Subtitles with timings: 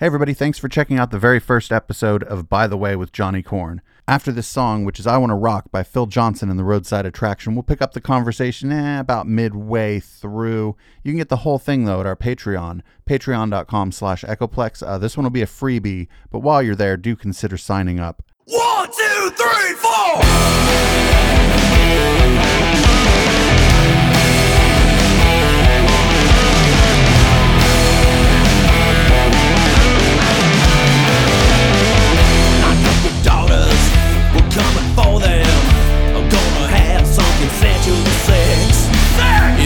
[0.00, 3.12] Hey, everybody, thanks for checking out the very first episode of By the Way with
[3.12, 3.82] Johnny Corn.
[4.08, 7.04] After this song, which is I Want to Rock by Phil Johnson and the Roadside
[7.04, 10.74] Attraction, we'll pick up the conversation eh, about midway through.
[11.04, 14.82] You can get the whole thing, though, at our Patreon, patreon.com slash echoplex.
[14.82, 18.22] Uh, this one will be a freebie, but while you're there, do consider signing up.
[18.46, 20.22] One, two, three, four.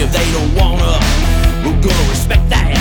[0.05, 1.01] If they don't wanna,
[1.65, 2.77] we're gonna respect that.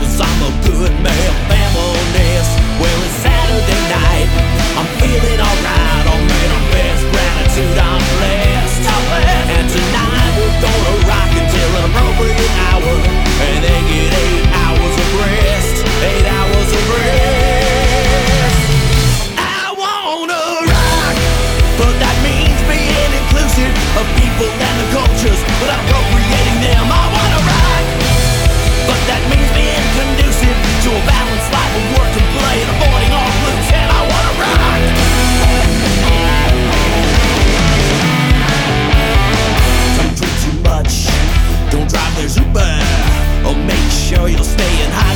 [0.00, 2.52] Cause I'm a good male feminist.
[2.80, 4.28] Well, it's Saturday night,
[4.72, 6.04] I'm feeling alright.
[6.08, 8.80] I'll manifest gratitude, I'm blessed.
[8.80, 12.96] And tonight we're gonna rock until an appropriate hour.
[13.44, 15.84] And they get eight hours of rest.
[15.84, 18.56] Eight hours of rest.
[19.36, 21.16] I wanna rock,
[21.76, 23.68] but that means being inclusive
[24.00, 25.93] of people and the cultures without appropriating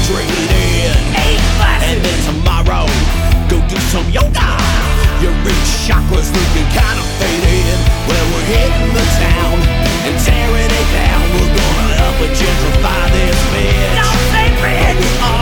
[0.09, 0.97] staying hydrated.
[1.85, 2.87] And then tomorrow,
[3.49, 4.49] go do some yoga.
[5.21, 7.79] Your root chakras looking kinda faded.
[8.09, 9.59] Well, we're hitting the town
[10.07, 11.23] and tearing it down.
[11.35, 13.97] We're gonna up and gentrify this bitch.
[14.61, 15.38] But we always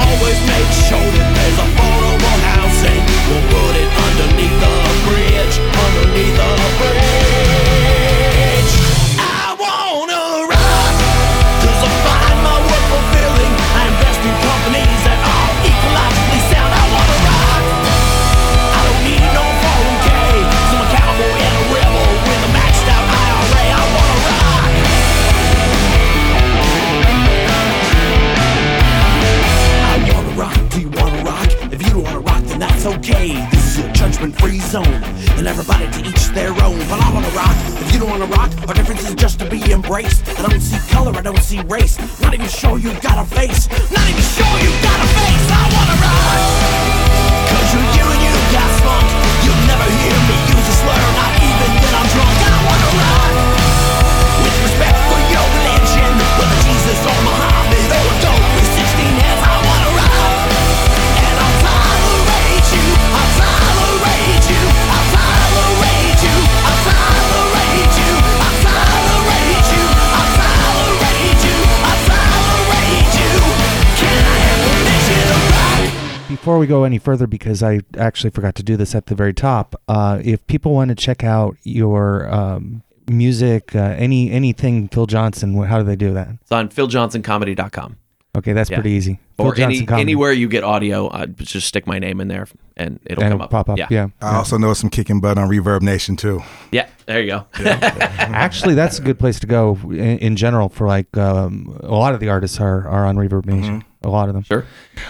[76.57, 79.35] Before we go any further, because I actually forgot to do this at the very
[79.35, 85.05] top, uh, if people want to check out your um, music, uh, any anything Phil
[85.05, 86.29] Johnson, how do they do that?
[86.41, 87.99] It's on philjohnsonComedy.com.
[88.37, 88.77] Okay, that's Yeah.
[88.77, 89.19] pretty easy.
[89.39, 90.03] Or Phil any, Comedy.
[90.03, 93.41] anywhere you get audio, uh, just stick my name in there and it'll and come
[93.41, 93.51] it'll up.
[93.51, 93.79] pop up.
[93.79, 93.87] Yeah.
[93.91, 94.09] yeah.
[94.21, 96.43] I also know some kicking butt on Reverb Nation too.
[96.71, 97.47] Yeah, there you go.
[97.65, 102.15] Actually, that's a good place to go in, in general for like um, a lot
[102.15, 103.85] of the artists are, are on Reverb Nation.
[104.05, 104.45] A lot of them.
[104.45, 104.65] Sure.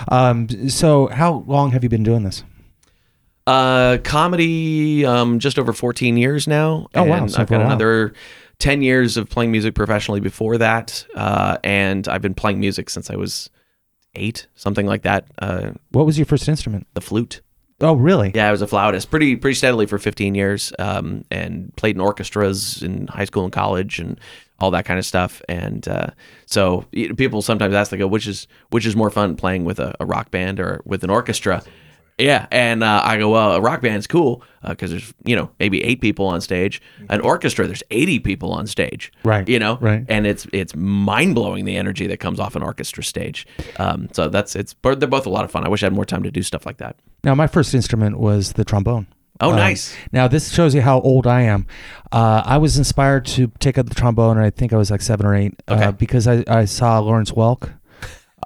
[0.09, 2.45] Um, so, how long have you been doing this?
[3.47, 6.89] Uh, comedy, um, just over 14 years now.
[6.95, 7.17] Oh, wow.
[7.19, 7.67] And So I've got while.
[7.67, 8.13] another
[8.59, 11.07] 10 years of playing music professionally before that.
[11.15, 13.51] Uh, and I've been playing music since I was
[14.15, 15.27] eight, something like that.
[15.39, 16.87] Uh, What was your first instrument?
[16.95, 17.43] the flute.
[17.83, 18.33] Oh, really?
[18.35, 22.01] Yeah, I was a flautist pretty pretty steadily for 15 years, um, and played in
[22.01, 24.19] orchestras in high school and college and
[24.59, 25.43] all that kind of stuff.
[25.47, 26.07] And uh,
[26.47, 26.87] so
[27.19, 30.07] people sometimes ask, they go, which is which is more fun, playing with a, a
[30.07, 31.63] rock band or with an orchestra?
[32.19, 35.85] Yeah, and uh, I go, well, a rock band's cool because there's you know maybe
[35.85, 36.81] eight people on stage.
[37.11, 39.13] An orchestra, there's 80 people on stage.
[39.23, 39.77] Right, You know.
[39.83, 40.05] right.
[40.09, 43.47] And it's it's mind blowing the energy that comes off an orchestra stage.
[43.79, 45.65] Um, so that's it's but they're both a lot of fun.
[45.65, 46.97] I wish I had more time to do stuff like that.
[47.23, 49.09] Now, my first instrument was the trombone.
[49.39, 49.95] Oh, Um, nice.
[50.13, 51.67] Now, this shows you how old I am.
[52.11, 55.03] Uh, I was inspired to take up the trombone, and I think I was like
[55.03, 55.85] seven or eight, Okay.
[55.85, 57.71] uh, because I, I saw Lawrence Welk.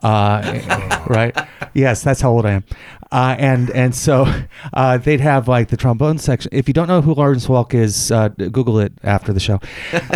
[0.03, 1.37] Uh, right?
[1.75, 2.65] Yes, that's how old I am.
[3.13, 4.27] Uh, and and so
[4.73, 6.49] uh, they'd have like the trombone section.
[6.53, 9.59] If you don't know who Lawrence Welk is, uh, Google it after the show.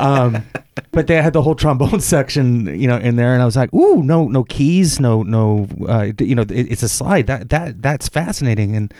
[0.00, 0.44] Um,
[0.92, 3.72] but they had the whole trombone section, you know, in there, and I was like,
[3.74, 7.26] "Ooh, no, no keys, no, no, uh, you know, it, it's a slide.
[7.26, 8.94] That that that's fascinating, and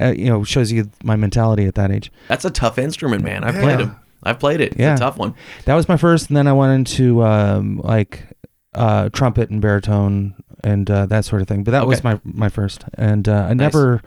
[0.00, 2.12] uh, you know, shows you my mentality at that age.
[2.28, 3.42] That's a tough instrument, man.
[3.42, 3.86] I've played Yeah.
[3.86, 3.96] them.
[4.22, 4.72] I've played it.
[4.72, 4.94] It's Yeah.
[4.94, 5.34] a tough one.
[5.64, 8.22] That was my first, and then I went into um, like
[8.74, 11.64] uh, trumpet and baritone and uh, that sort of thing.
[11.64, 14.02] But that was my my first, and uh, I never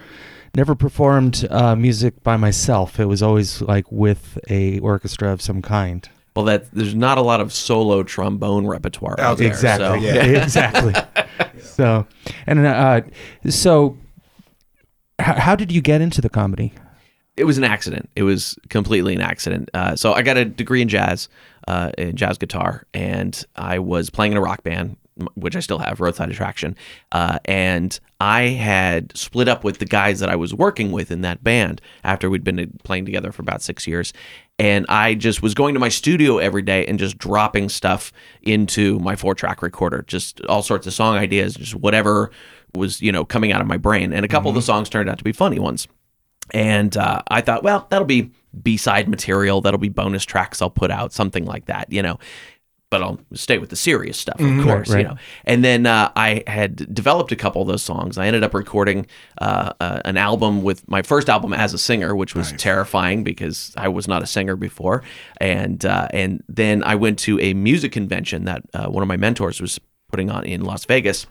[0.56, 3.00] never performed uh, music by myself.
[3.00, 6.08] It was always like with a orchestra of some kind.
[6.36, 9.48] Well, that there's not a lot of solo trombone repertoire out there.
[9.48, 10.00] exactly.
[10.00, 10.44] so- yeah.
[10.44, 10.94] exactly.
[11.62, 12.06] So,
[12.46, 13.02] and uh,
[13.50, 13.98] so,
[15.20, 16.74] h- how did you get into the comedy?
[17.36, 18.12] it was an accident.
[18.16, 19.70] It was completely an accident.
[19.74, 21.30] Uh, so I got a degree in jazz,
[21.68, 24.98] uh, in jazz guitar, and I was playing in a rock band,
[25.36, 26.76] which I still have, Roadside Attraction.
[27.12, 31.22] Uh, and I had split up with the guys that I was working with in
[31.22, 34.14] that band after we'd been playing together for about six years.
[34.60, 39.00] And I just was going to my studio every day and just dropping stuff into
[39.00, 42.32] my four track recorder, just all sorts of song ideas, just whatever
[42.76, 44.14] was, you know, coming out of my brain.
[44.14, 45.88] And a couple of the songs turned out to be funny ones.
[46.52, 48.32] And uh, I thought, well, that'll be
[48.62, 49.62] B side material.
[49.62, 52.20] That'll be bonus tracks I'll put out, something like that, you know.
[52.94, 55.00] But I'll stay with the serious stuff, of course, right.
[55.00, 55.16] you know.
[55.46, 58.20] And then uh, I had developed a couple of those songs.
[58.20, 59.08] I ended up recording
[59.42, 63.74] uh, uh, an album with my first album as a singer, which was terrifying because
[63.78, 65.02] I was not a singer before.
[65.38, 69.18] And uh, and then I went to a music convention that uh, one of my
[69.18, 69.80] mentors was
[70.12, 71.26] putting on in Las Vegas.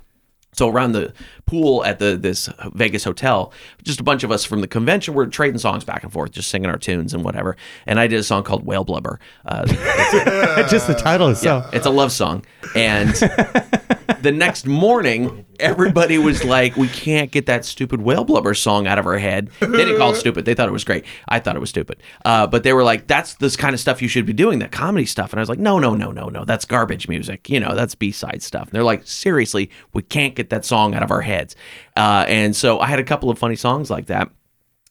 [0.55, 1.15] So around the
[1.47, 3.53] pool at the this Vegas hotel,
[3.83, 6.51] just a bunch of us from the convention were trading songs back and forth, just
[6.51, 7.57] singing our tunes and whatever.
[7.87, 9.19] And I did a song called Whale Blubber.
[9.47, 9.65] Uh,
[10.69, 11.73] Just the title itself.
[11.73, 12.45] it's a love song.
[12.77, 13.11] And
[14.21, 18.99] the next morning, everybody was like, "We can't get that stupid whale blubber song out
[18.99, 20.45] of our head." They didn't call it stupid.
[20.45, 21.05] They thought it was great.
[21.29, 22.03] I thought it was stupid.
[22.25, 24.73] Uh, but they were like, "That's this kind of stuff you should be doing, that
[24.73, 26.45] comedy stuff." And I was like, "No, no, no, no, no.
[26.45, 27.49] That's garbage music.
[27.49, 30.95] You know, that's B side stuff." And they're like, "Seriously, we can't get that song
[30.95, 31.57] out of our heads."
[31.97, 34.31] Uh, and so I had a couple of funny songs like that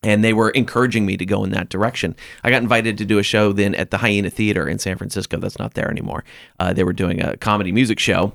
[0.03, 2.15] and they were encouraging me to go in that direction.
[2.43, 5.37] I got invited to do a show then at the Hyena Theater in San Francisco.
[5.37, 6.23] That's not there anymore.
[6.59, 8.33] Uh, they were doing a comedy music show,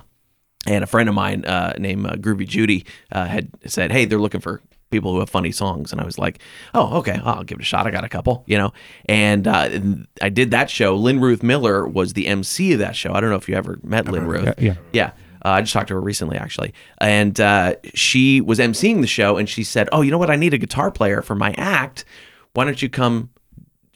[0.67, 4.19] and a friend of mine uh, named uh, Groovy Judy uh, had said, "Hey, they're
[4.19, 6.39] looking for." People who have funny songs, and I was like,
[6.73, 7.85] "Oh, okay, I'll give it a shot.
[7.87, 8.71] I got a couple, you know."
[9.07, 10.95] And uh, and I did that show.
[10.95, 13.11] Lynn Ruth Miller was the MC of that show.
[13.11, 14.45] I don't know if you ever met Lynn Ruth.
[14.45, 14.75] Yeah, yeah.
[14.93, 15.11] Yeah.
[15.43, 19.35] Uh, I just talked to her recently, actually, and uh, she was emceeing the show,
[19.35, 20.29] and she said, "Oh, you know what?
[20.29, 22.05] I need a guitar player for my act.
[22.53, 23.29] Why don't you come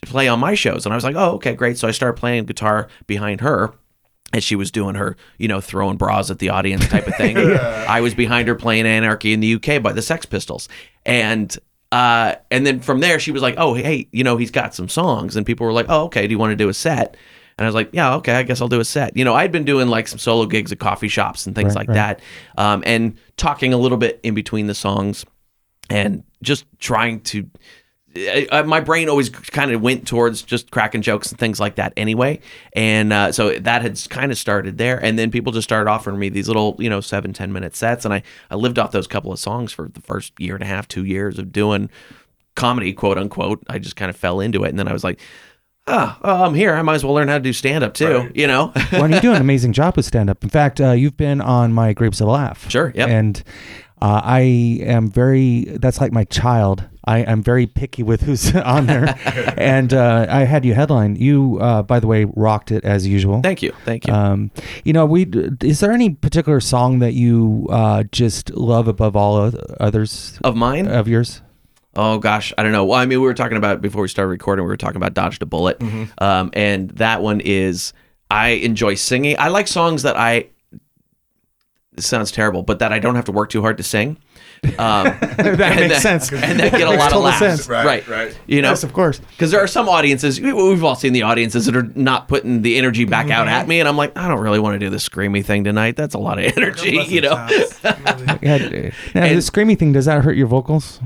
[0.02, 2.44] play on my shows?" And I was like, "Oh, okay, great." So I started playing
[2.44, 3.72] guitar behind her.
[4.34, 7.36] As she was doing her, you know, throwing bras at the audience type of thing.
[7.58, 10.70] I was behind her playing Anarchy in the UK by the Sex Pistols.
[11.04, 11.54] And
[11.90, 14.88] uh, and then from there, she was like, "Oh, hey, you know, he's got some
[14.88, 17.16] songs," and people were like, "Oh, okay, do you want to do a set?"
[17.58, 19.52] And I was like, "Yeah, okay, I guess I'll do a set." You know, I'd
[19.52, 21.94] been doing like some solo gigs at coffee shops and things Right, like right.
[21.94, 22.20] that,
[22.56, 25.26] um, and talking a little bit in between the songs,
[25.90, 27.46] and just trying to.
[28.16, 31.76] I, I- my brain always kind of went towards just cracking jokes and things like
[31.76, 32.40] that anyway,
[32.74, 36.18] and uh, so that had kind of started there, and then people just started offering
[36.18, 39.06] me these little, you know, seven ten minute sets, and I I lived off those
[39.06, 41.88] couple of songs for the first year and a half, two years of doing
[42.54, 43.62] comedy, quote unquote.
[43.68, 45.18] I just kind of fell into it, and then I was like,
[45.86, 46.74] ah, oh, I'm here.
[46.74, 48.72] I might as well learn how to do stand up too, you know.
[48.92, 50.42] well, and you do an amazing job with stand up.
[50.42, 52.68] In fact, uh, you've been on my Grapes of Laugh.
[52.70, 53.06] Sure, Yeah.
[53.06, 53.42] And
[54.02, 54.40] uh, I
[54.82, 56.84] am very, that's like my child.
[57.04, 59.18] I am very picky with who's on there.
[59.56, 61.16] and uh, I had you headline.
[61.16, 63.40] You, uh, by the way, rocked it as usual.
[63.42, 64.12] thank you, thank you.
[64.12, 64.50] Um,
[64.84, 65.24] you know, we
[65.62, 70.86] is there any particular song that you uh, just love above all others of mine,
[70.86, 71.42] of yours?
[71.94, 72.84] Oh gosh, I don't know.
[72.86, 74.64] Well, I mean, we were talking about before we started recording.
[74.64, 75.82] We were talking about "Dodged a Bullet,"
[76.18, 77.92] um, and that one is
[78.30, 79.36] I enjoy singing.
[79.38, 80.48] I like songs that I.
[81.94, 84.16] This sounds terrible, but that I don't have to work too hard to sing.
[84.64, 86.32] Um, that makes sense.
[86.32, 87.38] and that get a lot of total laughs.
[87.40, 87.68] sense.
[87.68, 88.38] Right, Right, right, right.
[88.46, 89.18] You know, Yes, of course.
[89.18, 92.62] because there are some audiences we- we've all seen the audiences that are not putting
[92.62, 94.88] the energy back out at me, and I'm like, I don't really want to do
[94.88, 95.96] the screamy thing tonight.
[95.96, 97.32] That's a lot of energy, you know.
[97.84, 98.58] Yeah,
[99.14, 100.98] now, the screamy thing does that hurt your vocals?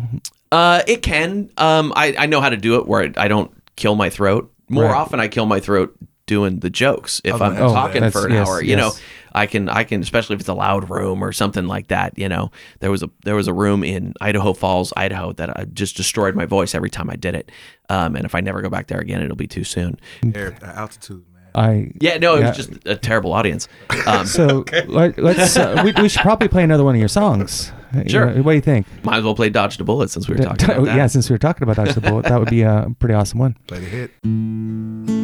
[0.53, 1.51] Uh, it can.
[1.59, 4.53] Um, I, I know how to do it where I don't kill my throat.
[4.69, 4.95] More Right.
[4.95, 8.49] often, I kill my throat doing the jokes if I'm Oh, talking for an yes,
[8.49, 8.63] hour.
[8.63, 9.01] You know, yes.
[9.37, 12.19] I can I can especially if it's a loud room or something like that.
[12.19, 12.51] You know,
[12.81, 16.35] there was a there was a room in Idaho Falls, Idaho that I just destroyed
[16.35, 17.53] my voice every time I did it.
[17.91, 20.01] Um, and if I never go back there again, it'll be too soon.
[20.35, 21.43] Air, uh, altitude, man.
[21.55, 22.49] I Yeah, no, it Yeah.
[22.49, 23.69] was just a terrible audience.
[24.07, 27.73] Um, so let, us uh, we, we should probably play another one of your songs.
[27.95, 28.27] You Sure.
[28.35, 28.87] know, what do you think?
[29.05, 30.97] might as well play Dodge the Bullet since we were talking about that.
[30.97, 33.39] yeah, since we were talking about Dodge the Bullet, that would be a pretty awesome
[33.39, 33.57] one.
[33.69, 35.16] Play the hit.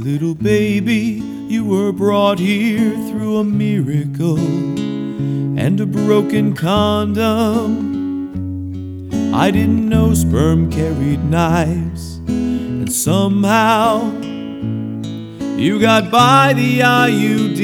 [0.00, 7.84] Little baby, you were brought here through a miracle and a broken condom.
[9.34, 14.10] I didn't know sperm carried knives, and somehow
[15.58, 17.58] You got by the IUD,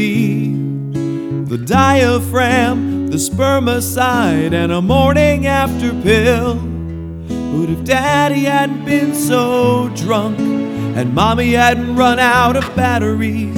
[1.49, 6.57] the diaphragm, the spermicide, and a morning after pill.
[6.57, 10.65] But if daddy hadn't been so drunk
[10.97, 13.55] and mommy hadn't run out of batteries,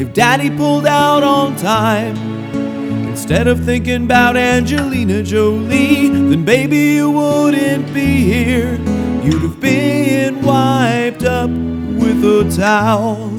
[0.00, 2.16] if daddy pulled out on time,
[3.08, 8.78] instead of thinking about Angelina Jolie, then baby you wouldn't be here.
[9.24, 13.37] You'd have been wiped up with a towel.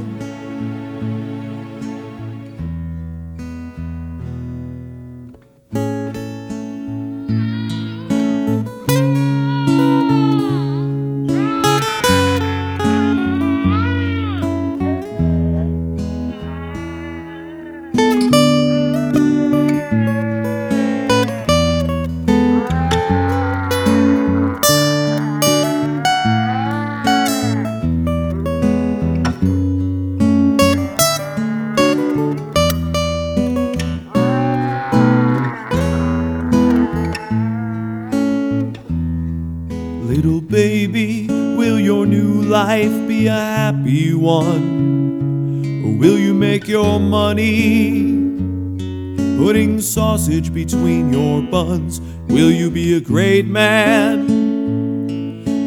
[50.65, 52.01] Between your buns?
[52.27, 54.27] Will you be a great man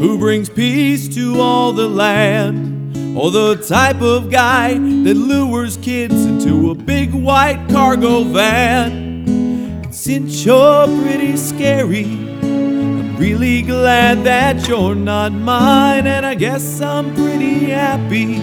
[0.00, 3.16] who brings peace to all the land?
[3.16, 9.90] Or the type of guy that lures kids into a big white cargo van?
[9.90, 17.14] Since you're pretty scary, I'm really glad that you're not mine, and I guess I'm
[17.14, 18.40] pretty happy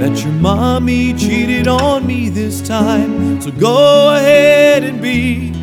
[0.00, 3.40] that your mommy cheated on me this time.
[3.40, 5.57] So go ahead and be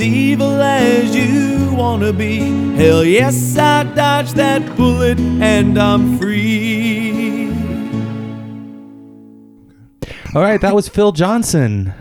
[0.00, 2.38] as evil as you wanna be.
[2.74, 7.50] Hell yes, I dodged that bullet and I'm free.
[10.34, 11.92] All right, that was Phil Johnson.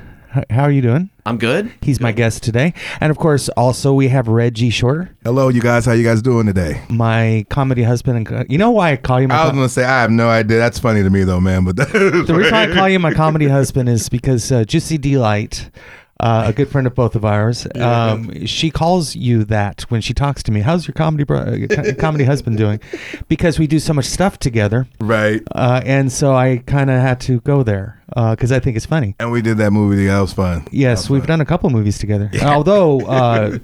[0.51, 1.09] How are you doing?
[1.25, 1.71] I'm good.
[1.81, 5.85] He's my guest today, and of course, also we have Reggie Shorter, Hello, you guys.
[5.85, 6.81] How you guys doing today?
[6.89, 8.17] my comedy husband.
[8.17, 9.41] And co- you know why I call you my comedy?
[9.41, 10.57] I was co- gonna say I have no idea.
[10.57, 11.65] That's funny to me though, man.
[11.65, 15.71] But the reason I call you my comedy husband is because uh, Juicy Delight,
[16.19, 20.13] uh, a good friend of both of ours, um, she calls you that when she
[20.13, 20.61] talks to me.
[20.61, 22.79] How's your comedy bro- uh, comedy husband doing?
[23.27, 25.41] Because we do so much stuff together, right.
[25.53, 29.15] uh, and so I kind of had to go there because I think it's funny.
[29.19, 29.97] And we did that movie.
[29.97, 30.15] together.
[30.15, 30.67] That was fun.
[30.71, 32.29] Yes, we've done a couple movies together.
[32.43, 33.59] Although uh,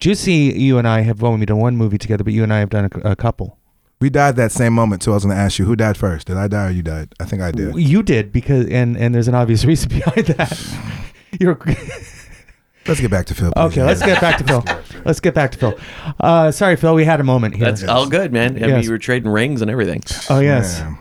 [0.00, 2.70] Juicy, you and I have only done one movie together, but you and I have
[2.70, 3.58] done a, a couple.
[4.00, 5.12] We died that same moment too.
[5.12, 6.26] I was gonna ask you who died first.
[6.26, 7.14] Did I die or you died?
[7.20, 7.76] I think I did.
[7.76, 10.98] You did because, and and there's an obvious reason behind that.
[11.40, 11.58] You're
[12.86, 13.52] Let's get back to Phil.
[13.52, 13.62] please.
[13.62, 13.82] okay.
[13.84, 14.64] Let's get back to Phil.
[15.04, 15.78] Let's get back to Phil.
[16.18, 16.94] Uh, sorry, Phil.
[16.96, 17.66] We had a moment here.
[17.66, 18.56] That's all good, man.
[18.56, 18.84] I mean, Yes.
[18.84, 20.02] you were trading rings and everything.
[20.30, 20.80] oh yes.
[20.80, 20.98] Man.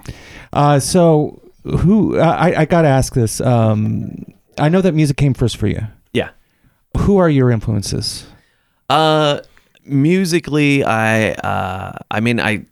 [0.53, 2.19] Uh, so who?
[2.19, 3.41] I I got to ask this.
[3.41, 4.25] Um,
[4.59, 5.81] I know that music came first for you.
[6.13, 6.29] Yeah.
[6.97, 8.27] Who are your influences?
[8.89, 9.39] Uh,
[9.83, 12.65] musically, I uh, I mean, I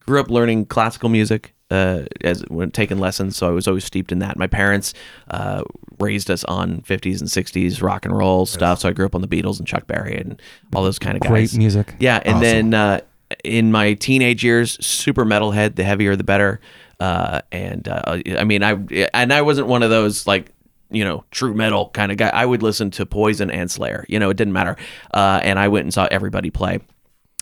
[0.00, 4.10] grew up learning classical music uh, as when taking lessons, so I was always steeped
[4.10, 4.36] in that.
[4.36, 4.94] My parents
[5.30, 5.62] uh,
[6.00, 9.20] raised us on 50s and 60s rock and roll stuff, so I grew up on
[9.20, 10.40] the Beatles and Chuck Berry and
[10.74, 11.30] all those kind of guys.
[11.30, 11.94] Great music.
[11.98, 13.00] Yeah, and then uh,
[13.44, 15.76] in my teenage years, super metalhead.
[15.76, 16.60] The heavier, the better.
[17.00, 18.72] Uh, and uh, I mean, I
[19.14, 20.52] and I wasn't one of those like
[20.90, 22.28] you know true metal kind of guy.
[22.28, 24.04] I would listen to Poison and Slayer.
[24.08, 24.76] You know, it didn't matter.
[25.12, 26.80] Uh, and I went and saw everybody play.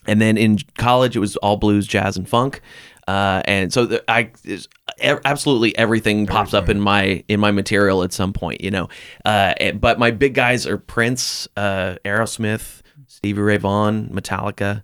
[0.07, 2.61] And then in college, it was all blues, jazz, and funk.
[3.09, 4.31] Uh, and so the, I
[5.03, 8.89] e- absolutely everything pops up in my in my material at some point, you know.
[9.25, 14.83] Uh, but my big guys are Prince, uh, Aerosmith, Stevie Ray Vaughan, Metallica.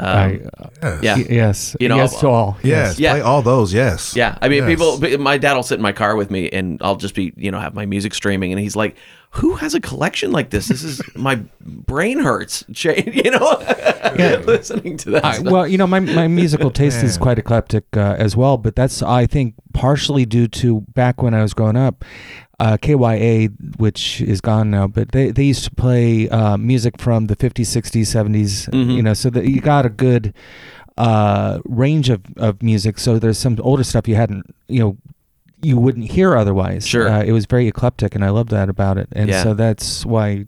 [0.00, 0.40] Um, I,
[0.82, 1.76] uh, yeah, y- yes.
[1.78, 2.58] You know, yes to all.
[2.64, 2.98] Yes.
[2.98, 3.12] Yeah.
[3.12, 3.72] Play all those.
[3.72, 4.16] Yes.
[4.16, 4.36] yeah.
[4.42, 5.00] I mean, Yes.
[5.00, 5.18] people.
[5.18, 7.60] My dad will sit in my car with me, and I'll just be, you know,
[7.60, 8.96] have my music streaming, and he's like,
[9.34, 10.68] "Who has a collection like this?
[10.68, 13.58] This is my brain hurts." Jay, You know,
[14.46, 15.24] listening to that.
[15.24, 15.52] I, stuff.
[15.52, 19.02] well, you know, my, my musical taste is quite eclectic uh, as well, but that's
[19.02, 22.04] I think partially due to back when I was growing up,
[22.60, 23.48] uh, KYA,
[23.78, 27.66] which is gone now, but they, they used to play uh, music from the 50s,
[27.66, 30.32] 60s, 70s, you know, so that you got a good
[30.96, 32.98] uh, range of, of music.
[32.98, 34.96] So there's some older stuff you hadn't, you know,
[35.62, 36.86] you wouldn't hear otherwise.
[36.86, 37.08] Sure.
[37.08, 39.08] Uh, it was very eclectic, and I love that about it.
[39.12, 39.42] And Yeah.
[39.42, 40.46] so that's why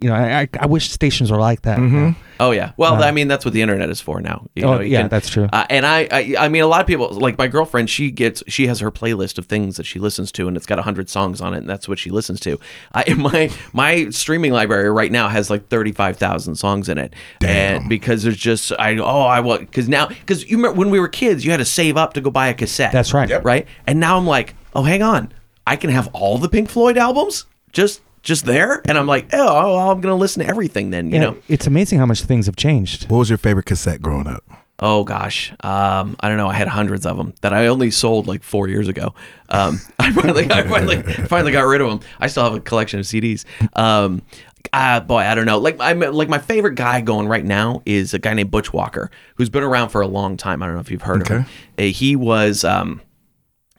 [0.00, 1.78] you know, I, I- I wish stations were like that.
[1.78, 2.10] Mm-hmm.
[2.40, 2.70] Oh yeah.
[2.76, 4.46] Well, I mean that's what the internet is for now.
[4.54, 5.48] You Oh, know, you yeah, that's true.
[5.52, 7.90] Uh, and I, I, I mean, a lot of people like my girlfriend.
[7.90, 10.78] She gets, she has her playlist of things that she listens to, and it's got
[10.78, 12.58] hundred songs on it, and that's what she listens to.
[12.94, 16.96] Uh, and my my streaming library right now has like thirty five thousand songs in
[16.98, 17.12] it,
[17.44, 21.00] and because there's just I oh I want because now because you remember when we
[21.00, 22.92] were kids, you had to save up to go buy a cassette.
[22.92, 23.28] That's right.
[23.28, 23.44] Yep.
[23.44, 23.66] Right.
[23.86, 25.32] And now I'm like, oh, hang on,
[25.66, 29.74] I can have all the Pink Floyd albums just just there, and I'm like, oh,
[29.76, 31.08] well, I'm gonna listen to everything then.
[31.08, 31.36] You Yeah, know.
[31.48, 33.10] it's amazing how much things have changed.
[33.10, 34.44] What was your favorite cassette growing up?
[34.80, 36.46] Oh gosh, um, I don't know.
[36.48, 39.12] I had hundreds of them that I only sold like four years ago.
[39.48, 42.00] Um, I finally, I finally, finally got rid of them.
[42.20, 43.44] I still have a collection of CDs.
[43.74, 44.22] Um,
[44.72, 45.58] uh, boy, I don't know.
[45.58, 49.10] Like, I'm like my favorite guy going right now is a guy named Butch Walker,
[49.36, 50.62] who's been around for a long time.
[50.62, 51.46] I don't know if you've heard of him.
[51.78, 52.62] Uh, he was.
[52.64, 53.00] Um,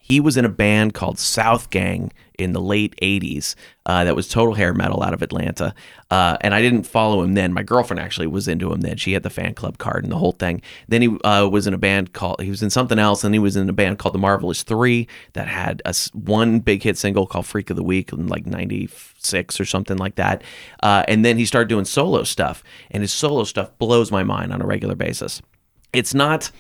[0.01, 3.55] he was in a band called Southgang in the late 80s
[3.85, 5.73] uh, that was total hair metal out of Atlanta.
[6.11, 7.53] Uh, and I didn't follow him then.
[7.53, 8.97] My girlfriend actually was into him then.
[8.97, 10.61] She had the fan club card and the whole thing.
[10.87, 13.39] Then he uh, was in a band called, he was in something else, and he
[13.39, 17.25] was in a band called The Marvelous Three that had a one big hit single
[17.25, 20.43] called Freak of the Week in like 96 or something like that.
[20.81, 24.53] Uh, and then he started doing solo stuff, and his solo stuff blows my mind
[24.53, 25.41] on a regular basis.
[25.93, 26.51] It's not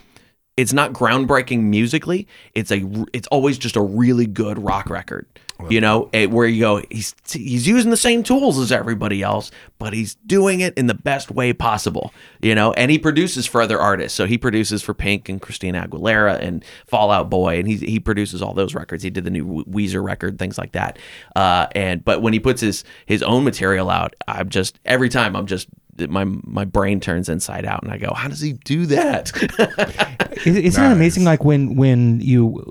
[0.59, 2.27] it's not groundbreaking musically.
[2.53, 5.25] It's a it's always just a really good rock record.
[5.69, 9.51] You know, eh, where you go, he's he's using the same tools as everybody else,
[9.77, 12.13] but he's doing it in the best way possible.
[12.41, 14.15] You know, and he produces for other artists.
[14.15, 17.99] So he produces for Pink and Christina Aguilera and Fall Out Boy, and he he
[17.99, 19.03] produces all those records.
[19.03, 20.97] He did the new Weezer record, things like that.
[21.35, 25.35] Uh, and but when he puts his his own material out, I'm just every time
[25.35, 25.67] I'm just
[26.07, 29.31] my my brain turns inside out, and I go, how does he do that?
[30.45, 31.23] Is- Isn't it amazing?
[31.25, 32.63] Like when when you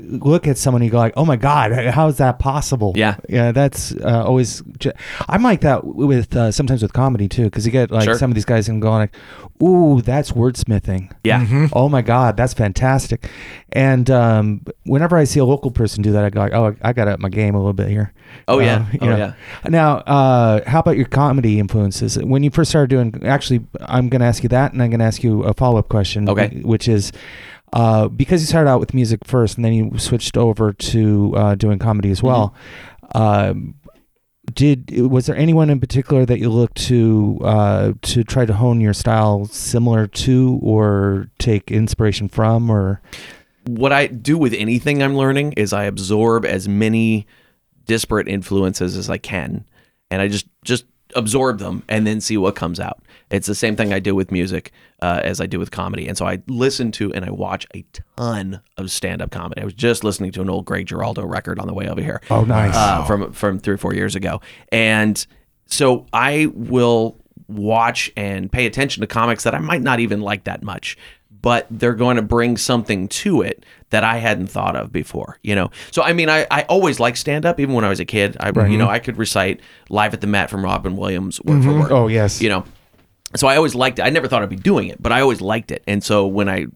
[0.00, 3.16] look at someone, you go like, "Oh my God, how is that possible?" Yeah.
[3.28, 3.52] yeah.
[3.52, 4.62] That's uh, always.
[4.78, 4.92] ju-
[5.28, 8.16] I'm like that with uh, sometimes with comedy too, because you get like Sure.
[8.16, 9.14] some of these guys and go like,
[9.62, 11.68] "Ooh, that's wordsmithing." Yeah.
[11.74, 13.28] Oh my God, that's fantastic.
[13.72, 16.92] And um, whenever I see a local person do that, I go like, "Oh, I
[16.92, 18.12] got to up my game a little bit here."
[18.48, 18.86] Oh, yeah.
[18.94, 19.16] Uh, Oh, know.
[19.18, 19.32] yeah.
[19.68, 22.16] Now, uh, how about your comedy influences?
[22.18, 25.00] When you first started doing, actually, I'm going to ask you that, and I'm going
[25.00, 26.28] to ask you a follow up question.
[26.28, 26.60] Okay.
[26.62, 27.12] Which is,
[27.72, 31.54] uh, because you started out with music first, and then you switched over to uh,
[31.54, 32.54] doing comedy as well.
[33.14, 33.74] Um,
[34.52, 38.80] did was there anyone in particular that you looked to uh, to try to hone
[38.80, 43.00] your style similar to, or take inspiration from, or
[43.66, 47.26] what I do with anything I'm learning is I absorb as many
[47.86, 49.64] disparate influences as I can,
[50.10, 53.02] and I just just absorb them and then see what comes out.
[53.30, 56.16] It's the same thing I do with music uh, as I do with comedy, and
[56.18, 57.84] so I listen to and I watch a
[58.16, 59.62] ton of stand up comedy.
[59.62, 62.20] I was just listening to an old Greg Giraldo record on the way over here.
[62.30, 62.74] Oh, nice.
[62.74, 65.26] Uh, from from three or four years ago, and
[65.66, 67.16] so I will
[67.48, 70.96] watch and pay attention to comics that I might not even like that much,
[71.42, 75.54] but they're going to bring something to it that I hadn't thought of before, you
[75.54, 75.70] know?
[75.90, 78.36] So, I mean, I, I always liked stand up, even when I was a kid.
[78.40, 81.78] I, you know, I could recite Live at the Met from Robin Williams word for
[81.78, 81.92] word.
[81.92, 82.40] Oh, yes.
[82.40, 82.64] You know,
[83.34, 84.02] so I always liked it.
[84.02, 85.82] I never thought I'd be doing it, but I always liked it.
[85.86, 86.66] And so when I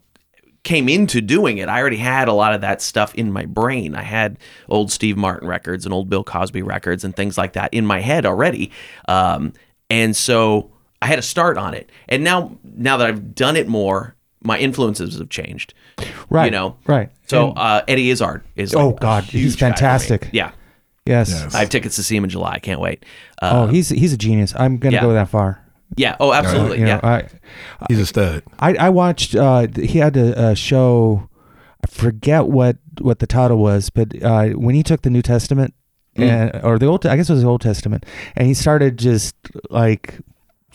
[0.65, 3.95] came into doing it, I already had a lot of that stuff in my brain.
[3.95, 4.37] I had
[4.69, 8.01] old Steve Martin records and old Bill Cosby records and things like that in my
[8.01, 8.73] head already.
[9.07, 9.53] Um,
[9.89, 11.93] and so I had to start on it.
[12.09, 14.16] And now, now that I've done it more,
[14.47, 15.75] my influences have changed.
[16.31, 17.11] right, You know, right.
[17.27, 18.75] So And- uh, Eddie Izzard is.
[18.75, 19.73] Oh, like, a God, he's huge guy for me.
[19.73, 20.29] fantastic.
[20.33, 20.53] Yeah,
[21.05, 21.31] yes.
[21.31, 21.55] Yes.
[21.55, 22.53] I have tickets to see him in July.
[22.55, 23.05] I can't wait.
[23.43, 24.55] Uh, oh, he's he's a genius.
[24.57, 25.03] I'm gonna yeah.
[25.03, 25.61] go that far.
[25.97, 26.17] yeah.
[26.21, 26.79] Oh, absolutely.
[26.79, 27.29] You know, yeah.
[27.81, 28.43] I, He's a stud.
[28.59, 29.35] I I watched.
[29.35, 31.29] Uh, he had a, a show.
[31.85, 35.75] I forget what what the title was, but uh, when he took the New Testament
[36.17, 39.35] and or the old, I guess it was the Old Testament, and he started just
[39.71, 40.19] like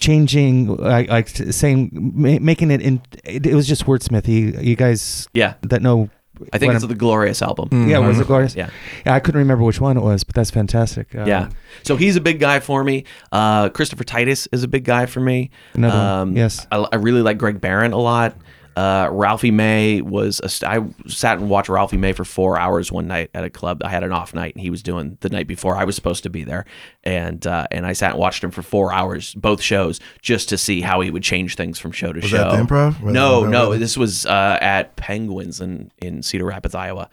[0.02, 3.02] changing, like like saying, ma- making it in.
[3.24, 4.26] It, it was just wordsmith.
[4.26, 5.54] He, you guys yeah.
[5.62, 6.10] that know.
[6.52, 7.88] I think it's I'm- the Glorious album.
[7.88, 8.56] yeah, was it glorious?
[8.56, 8.72] Yeah.
[9.06, 9.14] yeah.
[9.14, 11.14] I couldn't remember which one it was, but that's fantastic.
[11.14, 11.50] Uh, Yeah.
[11.84, 13.04] So he's a big guy for me.
[13.32, 15.52] Uh, Christopher Titus is a big guy for me.
[15.76, 16.66] Another one, yes.
[16.72, 18.36] I, I really like Greg Barron a lot.
[18.76, 22.92] Uh, Ralphie May was a st- I sat and watched Ralphie May for four hours
[22.92, 23.82] one night at a club.
[23.84, 26.24] I had an off night and he was doing the night before I was supposed
[26.24, 26.66] to be there,
[27.04, 30.58] and uh, and I sat and watched him for four hours, both shows, just to
[30.58, 32.38] see how he would change things from show to Was show.
[32.38, 33.02] that the Improv?
[33.02, 37.10] Was No, no, this was uh, at Penguins in in Cedar Rapids, Iowa.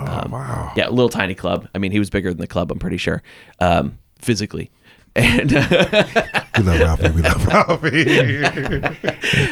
[0.00, 0.72] Oh wow.
[0.76, 1.68] Yeah, a little tiny club.
[1.74, 2.70] I mean, he was bigger than the club.
[2.70, 3.22] I'm pretty sure,
[3.60, 4.70] um, physically.
[5.18, 5.50] And
[6.58, 7.10] We love Ralphie.
[7.10, 8.44] We love Ralphie.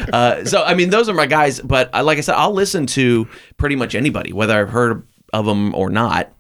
[0.13, 1.61] uh, so, I mean, those are my guys.
[1.61, 5.47] But uh, like I said, I'll listen to pretty much anybody, whether I've heard of
[5.47, 6.33] them or not.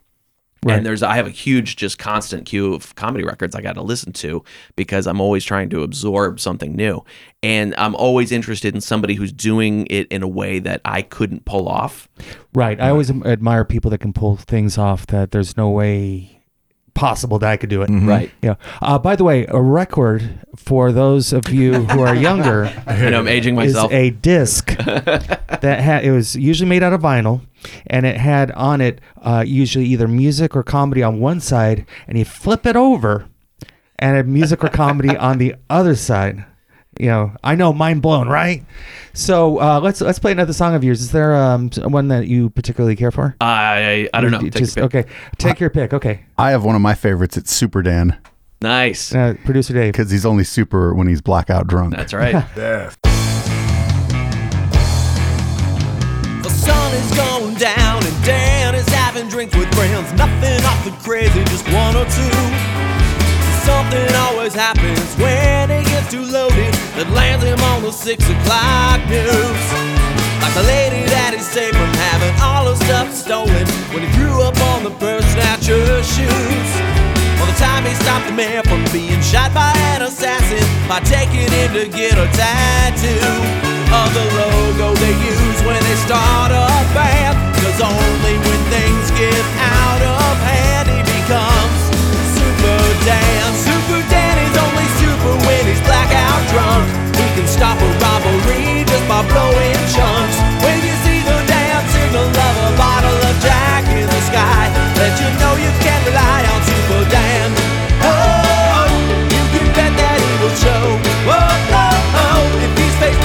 [0.65, 0.79] Right.
[0.79, 3.83] And there's I have a huge just constant queue of comedy records I got to
[3.83, 4.43] listen to
[4.75, 7.05] because I'm always trying to absorb something new.
[7.43, 11.45] And I'm always interested in somebody who's doing it in a way that I couldn't
[11.45, 12.09] pull off.
[12.53, 12.81] Right.
[12.81, 16.36] I always admire people that can pull things off that there's no way
[16.97, 17.89] possible that I could do it.
[17.89, 18.31] Right.
[18.43, 18.57] Yeah.
[18.83, 23.21] Uh, by the way, a record for those of you who are younger I know
[23.21, 23.93] I'm aging myself.
[23.93, 27.43] is a disc that had it was usually made out of vinyl,
[27.87, 32.19] and it had on it uh, usually either music or comedy on one side, and
[32.19, 33.29] you flip it over,
[33.99, 36.45] and had music or comedy on the other side.
[36.99, 38.65] You know, I know, mind blown, right?
[39.13, 41.01] So uh, let's let's play another song of yours.
[41.01, 43.35] Is there um, one that you particularly care for?
[43.41, 44.41] I I don't know.
[44.41, 45.05] Take Just, okay,
[45.39, 45.93] take your pick.
[45.95, 47.37] Okay, I have one of my favorites.
[47.37, 48.19] It's Super Dan
[48.63, 49.15] Nice.
[49.15, 49.93] uh, producer Dave.
[49.93, 51.95] because he's only super when he's blackout drunk.
[51.97, 52.35] That's right.
[52.57, 52.91] Yeah.
[56.43, 60.13] The sun is going down and Dan is having drinks with friends.
[60.15, 62.37] Nothing awfully crazy, just one or two.
[63.65, 69.03] Something always happens when he gets too loaded that lands him on the six o'clock
[69.11, 69.66] news.
[70.38, 74.38] Like the lady that he saved from having all her stuff stolen when he threw
[74.47, 76.71] up on the purse snatcher's shoes.
[77.42, 81.51] By the time he stopped the man from being shot by an assassin by taking
[81.51, 83.27] him to get a tattoo
[83.90, 87.35] of the logo they use when they start a band.
[87.66, 91.79] Cause only when things get out of hand he becomes
[92.38, 93.66] Super Dan.
[95.87, 96.87] Blackout drunk.
[97.16, 100.37] He can stop a robbery just by blowing chunks.
[100.61, 104.68] When you see the damn signal of a bottle of Jack in the sky,
[105.01, 107.49] let you know you can rely on Super Dan.
[108.05, 108.90] Oh,
[109.33, 110.85] you can bet that he will show.
[111.31, 113.16] Oh, oh, oh, if he's in.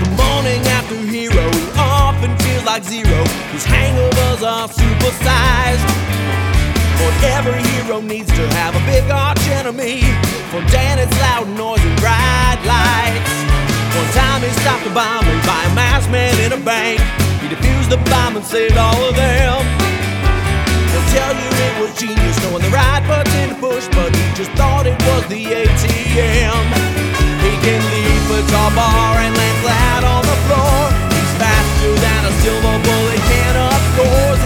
[0.00, 3.24] The morning after hero, he often feels like zero.
[3.52, 6.49] His hangovers are supersized.
[7.00, 10.04] For every hero needs to have a big arch enemy.
[10.52, 13.32] For Dan, it's loud noise and bright lights.
[13.96, 17.00] One time he stopped a bombing by a masked man in a bank.
[17.40, 19.64] He defused the bomb and saved all of them.
[20.92, 24.52] They'll tell you it was genius knowing the right button to push, but he just
[24.52, 26.64] thought it was the ATM.
[27.40, 30.80] He can leap a tall bar and land flat on the floor.
[31.16, 34.39] He's faster than a silver bullet can, of course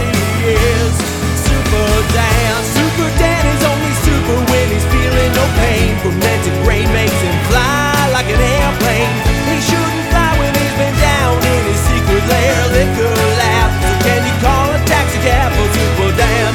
[5.61, 5.95] pain.
[6.03, 9.13] Fermented grain makes him fly like an airplane.
[9.49, 12.57] He shouldn't fly when he's been down in his secret lair.
[12.75, 13.69] Liquor lab.
[13.83, 16.51] So can you call a taxi cab for Super Dan?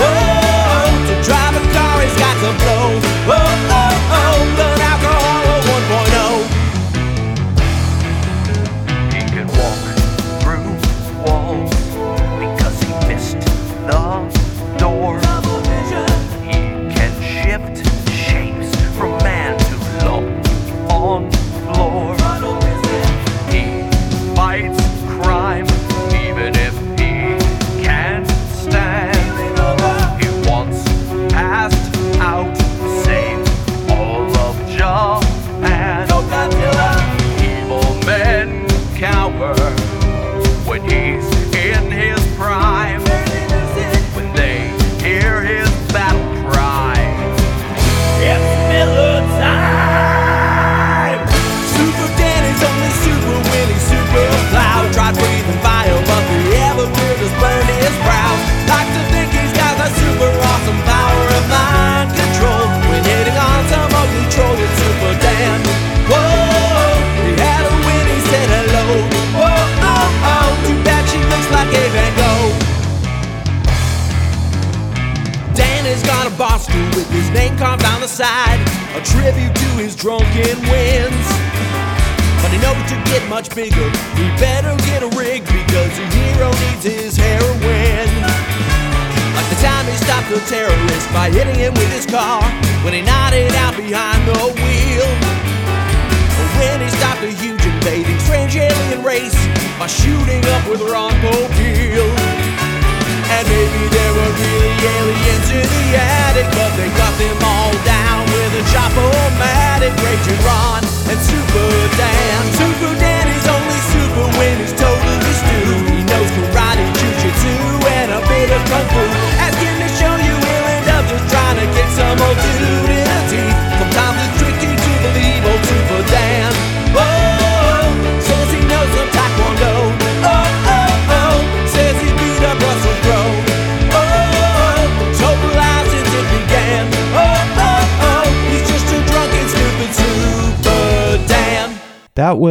[0.00, 2.88] Whoa, to drive a car he's got to blow.
[3.34, 3.47] Oh,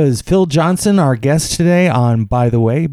[0.07, 2.87] that was Phil Johnson, our guest today on By the Way.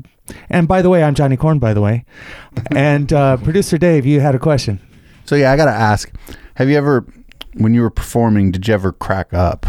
[0.51, 2.05] And by the way, I'm Johnny Corn, by the way.
[2.75, 4.81] and uh, producer Dave, you had a question.
[5.25, 6.11] So yeah, I gotta ask:
[6.57, 7.07] Have you ever,
[7.55, 9.65] when you were performing, did you ever crack up?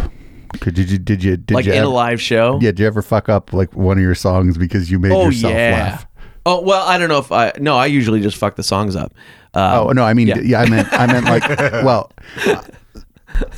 [0.59, 2.55] Could did you did you did like you in ever, a live show.
[2.61, 5.25] Yeah, did you ever fuck up like one of your songs because you made Oh
[5.25, 5.71] yourself yeah.
[5.71, 6.07] laugh?
[6.47, 7.51] Oh well, I don't know if I.
[7.59, 9.13] No, I usually just fuck the songs up.
[9.53, 10.39] Um, Oh no, I mean yeah.
[10.39, 11.47] yeah, I meant I meant like
[11.83, 12.11] well.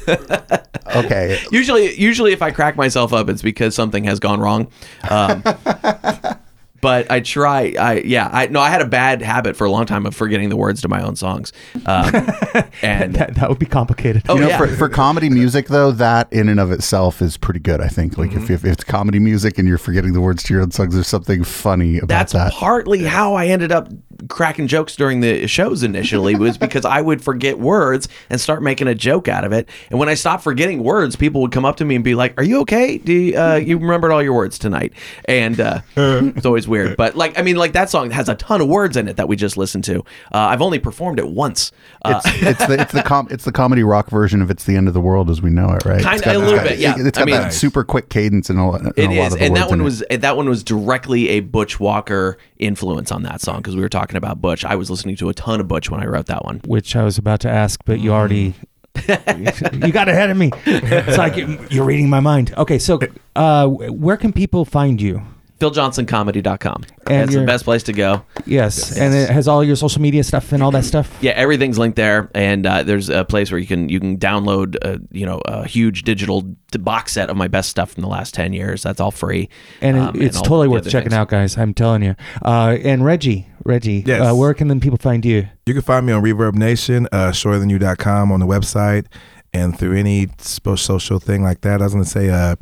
[0.95, 4.71] okay, Usually, usually if I crack myself up, it's because something has gone wrong.
[5.09, 5.43] Um,
[6.81, 7.73] but I try.
[7.79, 8.29] I yeah.
[8.31, 8.59] I no.
[8.59, 11.01] I had a bad habit for a long time of forgetting the words to my
[11.01, 11.51] own songs.
[11.87, 12.13] Um,
[12.83, 14.23] and That, that would be complicated.
[14.29, 14.57] Oh, you know, yeah.
[14.57, 17.81] for, for comedy music though, that in and of itself is pretty good.
[17.81, 18.17] I think.
[18.17, 18.43] Like Mm-hmm.
[18.43, 21.07] if, if it's comedy music and you're forgetting the words to your own songs, there's
[21.07, 22.53] something funny about that's that.
[22.53, 23.87] partly how I ended up
[24.29, 28.87] cracking jokes during the shows initially was because I would forget words and start making
[28.87, 29.69] a joke out of it.
[29.89, 32.39] And when I stopped forgetting words, people would come up to me and be like,
[32.39, 32.97] "Are you okay?
[32.97, 34.93] Do you, uh, you remembered all your words tonight?"
[35.25, 36.97] And uh, it's always weird.
[36.97, 39.27] But like, I mean, like that song has a ton of words in it that
[39.27, 39.99] we just listened to.
[39.99, 40.03] Uh,
[40.37, 41.71] I've only performed it once.
[42.03, 44.75] Uh, it's, it's the it's the com- it's the comedy rock version of "It's the
[44.75, 45.97] End of the World" as we know it, right?
[45.97, 46.95] It's got- a little got- bit, yeah.
[46.97, 49.27] It's I got mean- that super quick cadence and a, lot- and It a lot
[49.27, 49.83] is, of the and that one in it.
[49.83, 53.89] was that one was directly a Butch Walker influence on that song because we were
[53.89, 54.63] talking about Butch.
[54.63, 56.61] I was listening to a ton of Butch when I wrote that one.
[56.65, 58.53] Which I was about to ask, but you already.
[58.95, 59.85] Mm.
[59.85, 60.51] you got ahead of me.
[60.65, 61.35] It's like
[61.69, 62.53] you're reading my mind.
[62.57, 62.99] Okay, so
[63.35, 65.21] uh, where can people find you?
[65.59, 66.83] PhilJohnsonComedy.com.
[67.07, 68.23] And That's the best place to go.
[68.45, 71.17] Yes, and it has all your social media stuff and all that stuff.
[71.21, 74.75] Yeah, everything's linked there, and uh, there's a place where you can you can download
[74.83, 76.43] a, you know a huge digital
[76.73, 78.83] box set of my best stuff from the last ten years.
[78.83, 79.49] That's all free,
[79.81, 81.13] And Um, it's all totally worth checking things.
[81.17, 81.57] out, guys.
[81.57, 82.15] I'm telling you.
[82.43, 84.21] Uh, and Reggie, Reggie, Yes.
[84.31, 85.47] uh, where can then people find you?
[85.65, 89.05] You can find me on Reverb Nation, uh, shorterthanYou.com on the website,
[89.53, 91.81] and through any social thing like that.
[91.81, 92.55] I was gonna say, uh,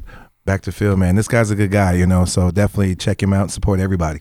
[0.45, 1.15] back to Phil, man.
[1.15, 2.25] This guy's a good guy, you know.
[2.25, 4.19] So definitely check him out and support everybody.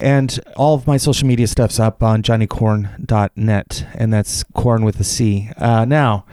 [0.00, 5.04] And all of my social media stuff's up on johnnycorn.net, and that's corn with a
[5.04, 5.50] C.
[5.56, 6.24] Uh, now,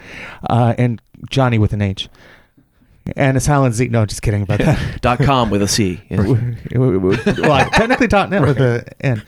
[0.50, 2.10] uh, and Johnny with an H.
[3.16, 3.88] And a silent Z.
[3.90, 5.02] No, just kidding about that.
[5.02, 6.02] Dot com with a C.
[6.10, 6.22] Yeah.
[6.76, 9.24] well, technically .net with a N.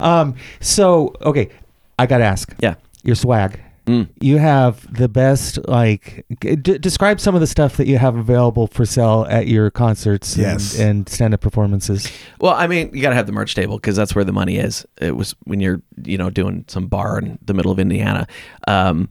[0.00, 1.50] Um, so, okay,
[1.98, 2.54] I got to ask.
[2.60, 2.74] Yeah.
[3.02, 3.60] Your swag.
[3.86, 4.08] Mm.
[4.20, 8.68] You have the best, like, d- describe some of the stuff that you have available
[8.68, 10.78] for sale at your concerts and- Yes.
[10.78, 12.08] and, stand up performances.
[12.40, 14.56] Well, I mean, you got to have the merch table because that's where the money
[14.58, 14.86] is.
[15.00, 18.28] It was when you're, you know, doing some bar in the middle of Indiana.
[18.68, 19.08] Um,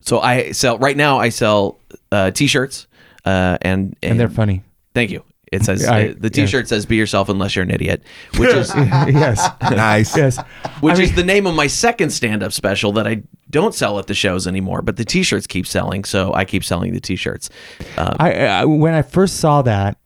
[0.00, 1.18] so I sell right now.
[1.18, 1.80] I sell
[2.12, 2.86] uh, t-shirts,
[3.26, 4.62] uh, and, And, they're funny.
[4.94, 5.22] Thank you.
[5.52, 8.02] It says I- uh, the T-shirt says "Be yourself unless you're an idiot,"
[8.36, 9.48] which is yes.
[9.62, 10.16] Nice.
[10.16, 10.38] Yes.
[10.80, 14.08] which I is the name of my second stand-up special that I don't sell at
[14.08, 14.82] the shows anymore.
[14.82, 17.48] But the T-shirts keep selling, so I keep selling the T-shirts.
[17.96, 19.98] Um, I, I when I first saw that,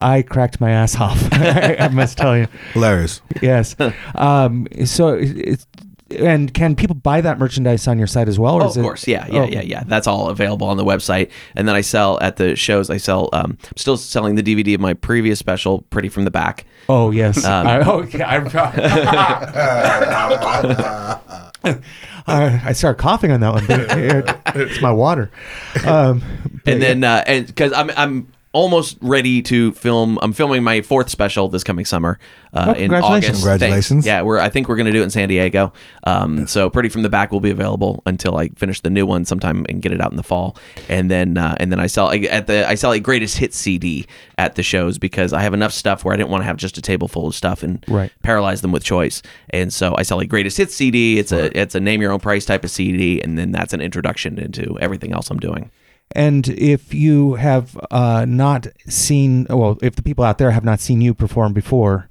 [0.00, 1.22] I cracked my ass off.
[1.32, 2.46] I, I must tell you.
[2.72, 3.20] Hilarious.
[3.42, 3.76] Yes.
[4.14, 5.66] Um, so it's
[6.16, 8.54] and can people buy that merchandise on your site as well?
[8.56, 9.82] Or Oh, of it- course, yeah, yeah, Oh, yeah, yeah.
[9.86, 12.90] That's all available on the website, and then I sell at the shows.
[12.90, 16.30] I sell, um, I'm still selling the DVD of my previous special, "Pretty from the
[16.30, 17.44] Back." Oh yes.
[17.44, 18.48] Um, I, oh, yeah,
[21.64, 21.78] I,
[22.26, 25.30] I, I started coughing on that one, but it, it's my water.
[25.84, 26.22] Um,
[26.66, 30.18] and then uh, and because I'm I'm almost ready to film.
[30.22, 32.18] I'm filming my fourth special this coming summer
[32.54, 33.28] uh, Oh, in congratulations.
[33.28, 33.42] August.
[33.42, 33.88] Congratulations.
[33.88, 34.06] Thanks.
[34.06, 35.72] Yeah, we're I think we're gonna do it in San Diego.
[36.04, 39.24] Um, so pretty from the back will be available until I finish the new one
[39.26, 40.56] sometime and get it out in the fall.
[40.88, 43.52] And then uh, and then I sell I- at the I sell a greatest hit
[43.52, 44.06] CD
[44.38, 46.78] at the shows because I have enough stuff where I didn't want to have just
[46.78, 48.10] a table full of stuff and Right.
[48.22, 49.22] paralyze them with choice.
[49.50, 51.18] And so I sell a greatest hit CD.
[51.18, 53.80] It's a it's a name your own price type of CD, and then that's an
[53.80, 55.70] introduction into everything else I'm doing.
[56.12, 60.80] And if you have uh, not seen, well, if the people out there have not
[60.80, 62.08] seen you perform before,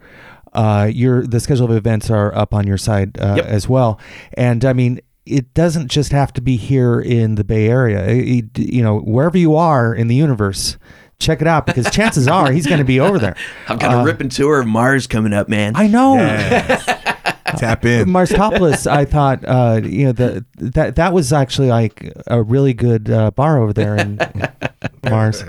[0.54, 3.46] uh, your the schedule of events are up on your side uh, Yep.
[3.46, 4.00] as well.
[4.36, 8.06] And I mean, it doesn't just have to be here in the Bay Area.
[8.08, 10.78] It- it- you know, wherever you are in the universe,
[11.20, 13.36] check it out because chances are he's going to be over there.
[13.68, 15.74] I've got a ripping tour of Mars coming up, man.
[15.76, 16.16] I know.
[17.58, 18.10] Tap in.
[18.10, 23.10] Marstopolis, I thought, uh, you know, the, that that was actually like a really good
[23.10, 24.20] uh, bar over there in
[25.10, 25.44] Mars.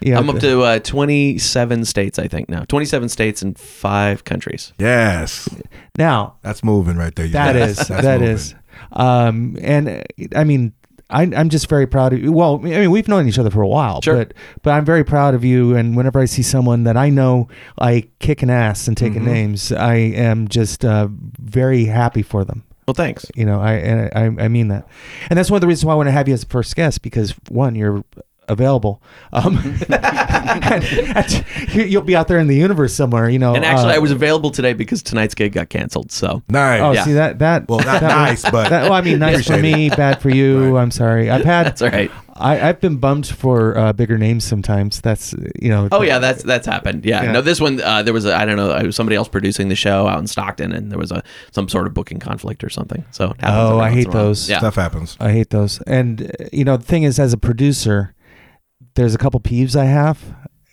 [0.00, 2.64] Yeah, I'm up to uh, 27 states, I think now.
[2.68, 4.72] 27 states and five countries.
[4.78, 5.48] Yes.
[5.96, 6.36] now.
[6.42, 7.26] That's moving right there.
[7.26, 7.70] you That guys.
[7.80, 8.34] is That's that moving.
[8.34, 8.54] is,
[8.92, 10.04] um, and
[10.36, 10.72] I mean,
[11.10, 12.32] I, I'm just very proud of you.
[12.32, 14.16] Well, I mean, we've known each other for a while, Sure.
[14.16, 15.74] but but I'm very proud of you.
[15.74, 19.32] And whenever I see someone that I know I kick kicking ass and taking Mm-hmm.
[19.32, 22.64] names, I am just uh, very happy for them.
[22.86, 23.26] Well, thanks.
[23.34, 24.86] You know, I I, I mean that,
[25.30, 26.74] and that's one of the reasons why I want to have you as a first
[26.76, 28.04] guest because one, you're
[28.48, 29.02] available.
[29.32, 29.58] Um,
[29.88, 33.54] and- and you- you'll be out there in the universe somewhere, you know.
[33.54, 36.12] And actually, uh, I was available today because tonight's gig got canceled.
[36.12, 36.80] So Nice.
[36.80, 37.04] Oh, Yeah.
[37.04, 39.76] see that that Well, not that- nice, but that- well, I mean, nice for Appreciate
[39.76, 40.76] me, bad for you.
[40.76, 41.30] I'm sorry.
[41.30, 42.10] I've had that's all right.
[42.40, 45.00] I, I've been bummed for uh, bigger names sometimes.
[45.00, 45.88] That's you know.
[45.90, 47.04] Oh yeah, that's that's happened.
[47.04, 47.24] Yeah.
[47.24, 47.32] Yeah.
[47.32, 49.68] No, this one uh, there was a I don't know, it was somebody else producing
[49.68, 52.68] the show out in Stockton, and there was a some sort of booking conflict or
[52.70, 53.04] something.
[53.10, 54.24] So Oh, I hate in a while.
[54.26, 54.48] those.
[54.48, 54.58] Yeah.
[54.58, 55.16] stuff happens.
[55.18, 55.80] I hate those.
[55.82, 58.14] And uh, you know, the thing is, as a producer,
[58.98, 60.22] there's a couple peeves I have,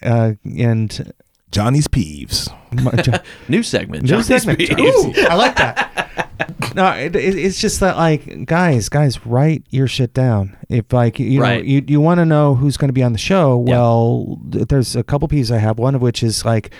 [0.01, 1.13] uh, and
[1.51, 2.49] Johnny's peeves.
[2.73, 4.03] my, New segment.
[4.03, 4.59] New Johnny's segment.
[4.59, 5.17] Peeves.
[5.17, 6.71] Ooh, I like that.
[6.75, 10.57] No, it, it, it's just that like guys, guys, write your shit down.
[10.69, 13.17] If like you know you you want to know who's going to be on the
[13.19, 13.75] show, Yeah.
[13.75, 15.79] well, th- there's a couple peeves I have.
[15.79, 16.73] One of which is like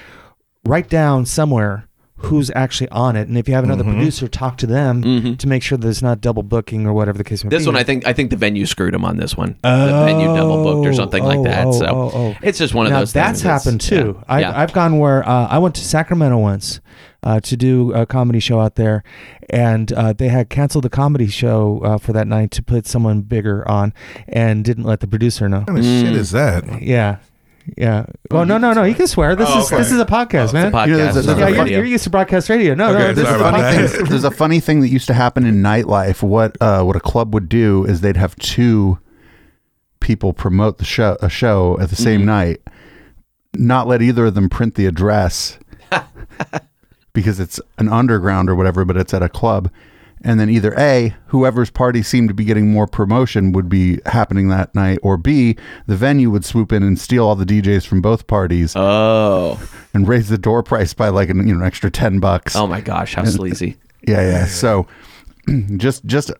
[0.65, 1.87] write down somewhere
[2.19, 3.93] who's actually on it, and if you have another Mm-hmm.
[3.95, 5.37] producer, talk to them Mhm.
[5.37, 7.57] to make sure there's not double booking or whatever the case may be.
[7.57, 9.57] This one, I think, I think the venue screwed him on this one.
[9.63, 11.67] the venue double booked or something Oh, like that.
[11.67, 12.35] oh, so oh, oh.
[12.41, 13.11] it's just one of now those.
[13.13, 13.45] that's things.
[13.45, 14.15] It's- happened too.
[14.17, 14.23] Yeah.
[14.33, 14.59] I, yeah.
[14.59, 16.79] I've gone where uh, I went to Sacramento once
[17.21, 19.03] uh, to do a comedy show out there,
[19.49, 23.21] and uh, they had canceled the comedy show uh, for that night to put someone
[23.23, 23.93] bigger on,
[24.29, 25.59] and didn't let the producer know.
[25.59, 26.81] What kind of shit is that?
[26.81, 27.17] Yeah,
[27.77, 28.05] yeah.
[28.31, 28.83] Well, no, no, no.
[28.83, 29.35] You can swear.
[29.35, 29.77] This Oh, is okay.
[29.77, 30.71] this is a podcast, man.
[30.71, 30.85] podcast.
[30.87, 31.77] You know, there's a- it's there's yeah, a not you're, radio.
[31.79, 32.75] you're used to broadcast radio.
[32.75, 33.89] No, Okay, no, this sorry is a about funny that.
[33.89, 36.21] thing, there's a funny thing that used to happen in nightlife.
[36.23, 38.99] What uh, what a club would do is they'd have two
[39.99, 42.25] people promote the show a show at the same Mm-hmm.
[42.27, 42.61] night,
[43.55, 45.57] not let either of them print the address
[47.13, 49.71] because it's an underground or whatever, but it's at a club.
[50.27, 54.49] And then either A, whoever's party seemed to be getting more promotion would be happening
[54.49, 58.01] that night, or B, the venue would swoop in and steal all the DJs from
[58.01, 59.59] both parties Oh,
[59.93, 62.55] and raise the door price by like an, you know an extra ten bucks.
[62.55, 63.77] oh my gosh, how sleazy!
[64.07, 64.45] Yeah, yeah.
[64.45, 64.87] So
[65.77, 66.31] just just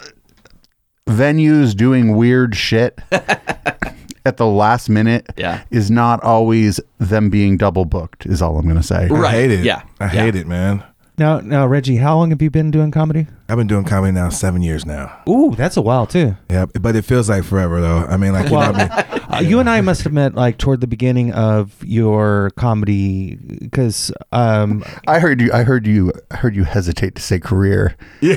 [1.07, 5.63] venues doing weird shit at the last minute Yeah.
[5.69, 9.07] is not always them being double booked is all I'm going to say.
[9.09, 9.63] I hate it.
[9.65, 10.09] yeah, I yeah.
[10.09, 10.83] hate it, man.
[11.17, 13.27] Now, now, Reggie, how long have you been doing comedy?
[13.47, 15.21] I've been doing comedy now seven years now.
[15.29, 16.35] Ooh, that's a while too.
[16.49, 17.99] Yeah, but it feels like forever though.
[17.99, 19.21] I mean, like you know what I mean?
[19.35, 24.11] Uh, you and I must have met like toward the beginning of your comedy because
[24.31, 27.95] um, I heard you I heard you I heard you hesitate to say career.
[28.21, 28.35] Yeah,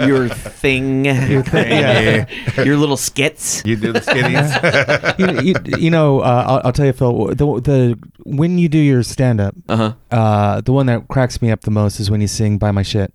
[0.06, 2.26] Your thing, your yeah.
[2.64, 3.62] your little skits.
[3.64, 5.18] You do the skinnies.
[5.18, 7.26] you, you, you know, uh, I'll, I'll tell you, Phil.
[7.28, 9.92] The the when you do your stand up, Uh huh.
[10.10, 12.82] uh, the one that cracks me up the most is when you sing "Buy My
[12.82, 13.12] Shit."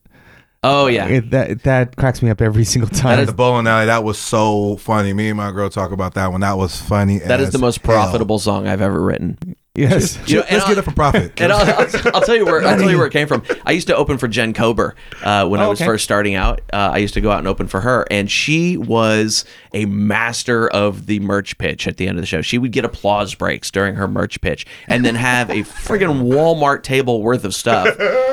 [0.63, 1.07] Oh yeah.
[1.07, 3.25] It, that that cracks me up every single time.
[3.25, 3.87] the bowling alley.
[3.87, 5.11] That was so funny.
[5.13, 6.41] Me and my girl talk about that one.
[6.41, 7.17] That was funny.
[7.19, 7.95] That is as the most hell.
[7.95, 9.37] profitable song I've ever written.
[9.73, 10.19] yes.
[10.27, 11.33] You know, Let's I'll- get it for profit.
[11.41, 13.41] And I'll, I'll, I'll tell you where I'll tell you where it came from.
[13.65, 15.87] I used to open for Jen Kober uh, when I Oh, was okay.
[15.87, 16.61] first starting out.
[16.71, 20.67] Uh, I used to go out and open for her, and she was a master
[20.69, 22.41] of the merch pitch at the end of the show.
[22.41, 26.83] She would get applause breaks during her merch pitch, and then have a friggin' Walmart
[26.83, 27.87] table worth of stuff.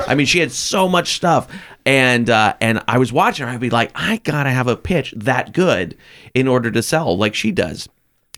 [0.07, 1.47] I mean, she had so much stuff,
[1.85, 3.51] and uh, and I was watching her.
[3.51, 5.97] I'd be like, I gotta have a pitch that good
[6.33, 7.87] in order to sell like she does.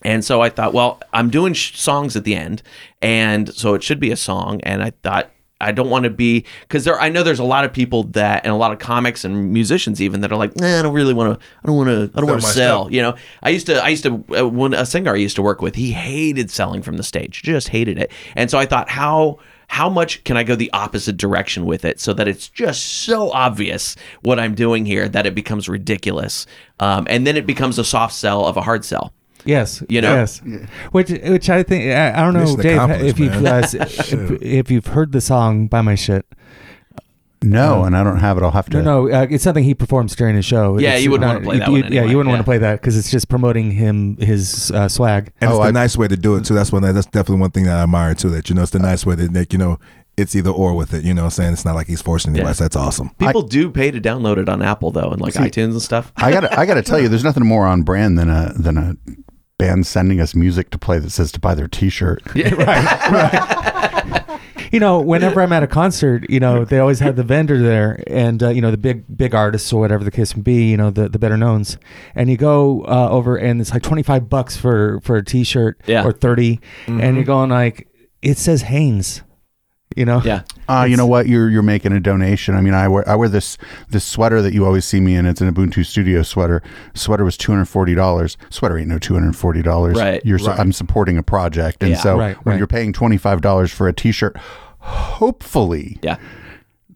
[0.04, 2.64] And so I thought, well, I'm doing sh- songs at the end,
[3.02, 4.60] and so it should be a song.
[4.64, 5.30] And I thought
[5.62, 7.00] I don't want to be because there.
[7.00, 10.02] I know there's a lot of people that, and a lot of comics and musicians
[10.02, 11.46] even that are like, nah, I don't really want to.
[11.64, 12.12] I don't want to.
[12.16, 12.84] I don't want to sell.
[12.86, 12.94] stuff.
[12.94, 13.84] You know, I used to.
[13.84, 14.24] I used to.
[14.36, 17.44] Uh, when a singer I used to work with, he hated selling from the stage.
[17.44, 18.12] Just hated it.
[18.36, 19.38] And so I thought, how
[19.72, 23.32] how much can I go the opposite direction with it so that it's just so
[23.32, 26.46] obvious what I'm doing here that it becomes ridiculous,
[26.82, 29.14] um, and then it becomes a soft sell of a hard sell.
[29.46, 30.14] Yes, You know?
[30.14, 30.42] yes.
[30.92, 33.64] Which, which I think I, I don't know, Dave, accomplished, if you've man.
[33.64, 36.26] uh, if, if you've heard the song "Buy My Shit."
[37.44, 38.44] No, and I don't have it.
[38.44, 40.78] I'll have to No, no, uh, it's something he performs during his show.
[40.78, 42.38] Yeah, It's you wouldn't not- wanna play that you- one Yeah, anyway, you wouldn't want
[42.38, 42.42] yeah.
[42.44, 45.32] to play that because it's just promoting him his uh, swag.
[45.42, 46.54] And Oh, it's the I- nice way to do it too.
[46.54, 46.84] That's one.
[46.84, 48.30] That's definitely one thing that I admire too.
[48.30, 49.80] That you know, it's the nice way that like, you know,
[50.18, 51.04] it's either or with it.
[51.04, 52.50] You know, what I'm saying it's not like he's forcing anybody.
[52.50, 52.54] Yeah.
[52.54, 53.10] So that's awesome.
[53.18, 56.14] People do pay to download it on Apple though, and like iTunes and stuff.
[56.18, 58.54] I got to I got to tell you there's nothing more on brand than a
[58.56, 58.96] than a
[59.58, 62.22] band sending us music to play that says to buy their t-shirt.
[64.72, 68.02] You know, whenever I'm at a concert, you know, they always have the vendor there,
[68.08, 70.78] and uh, you know, the big big artists or whatever the case may be, you
[70.78, 71.78] know, the the better knowns,
[72.16, 76.06] and you go uh, over and it's like 25 bucks for for a T-shirt Yeah.
[76.06, 77.88] or 30, and you're going like,
[78.22, 79.24] it says Hanes,
[79.98, 80.43] you know, Yeah.
[80.70, 81.28] Uh, you know what?
[81.28, 82.56] You're you're making a donation.
[82.56, 83.58] I mean, I wear I wear this
[83.89, 85.26] this sweater that you always see me in.
[85.26, 86.64] It's an Ubuntu Studio sweater.
[86.93, 88.38] Sweater was two hundred forty dollars.
[88.50, 89.98] Sweater ain't no two hundred forty dollars.
[89.98, 90.26] Right.
[90.26, 90.60] You're so, Right.
[90.62, 91.98] I'm supporting a project, and Yeah.
[91.98, 92.58] so Right, when right.
[92.58, 94.38] you're paying twenty five dollars for a T-shirt,
[94.82, 96.18] hopefully Yeah.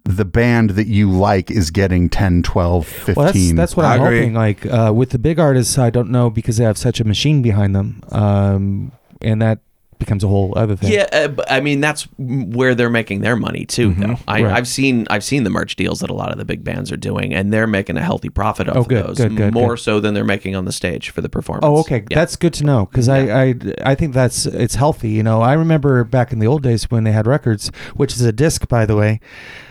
[0.04, 3.16] the band that you like is getting 10, 12, 15.
[3.16, 4.20] Well, that's that's what I I'm agree.
[4.20, 4.34] hoping.
[4.34, 7.42] Like uh, with the big artists, I don't know because they have such a machine
[7.42, 9.60] behind them, um, and that
[10.00, 10.92] becomes a whole other thing.
[10.92, 13.94] Yeah, uh, I mean that's where they're making their money too.
[13.94, 14.54] Though I, Right.
[14.58, 16.98] I've seen I've seen the merch deals that a lot of the big bands are
[16.98, 19.78] doing, and they're making a healthy profit off Oh, of good, those, good, good, more
[19.78, 21.66] so than they're making on the stage for the performance.
[21.66, 22.04] Oh, okay.
[22.10, 22.20] Yeah.
[22.20, 25.10] That's good to know because I, I I think that's it's healthy.
[25.10, 28.22] You know, I remember back in the old days when they had records, which is
[28.22, 29.20] a disc, by the way.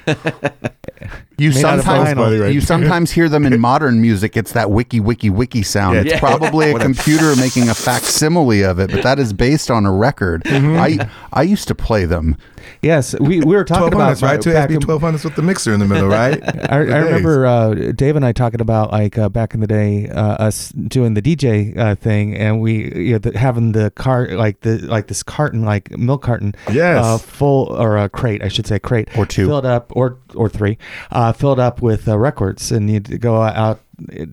[1.36, 2.40] You Made out of sometimes vinyl.
[2.42, 2.54] Right.
[2.54, 4.36] you sometimes hear them in modern music.
[4.36, 5.96] It's that wiki wiki wiki sound.
[5.96, 6.02] Yeah.
[6.02, 6.20] It's Yeah.
[6.20, 10.42] probably a computer making a facsimile of it, but that is based on a record.
[10.46, 12.36] I I used to play them.
[12.82, 14.40] Yes, we, we were talking Twelve about hundreds, right?
[14.40, 16.40] Two back SB in- twelve hundreds with the mixer in the middle, right?
[16.70, 20.08] I, I remember uh, Dave and I talking about like uh, back in the day,
[20.08, 24.32] uh, us doing the DJ uh, thing, and we you know, the, having the cart
[24.32, 27.04] like the like this carton, like milk carton, Yes.
[27.04, 29.46] uh, full or a crate, I should say, crate Or two.
[29.46, 30.78] filled up, or or three,
[31.10, 33.80] uh, filled up with uh, records, and you'd go out.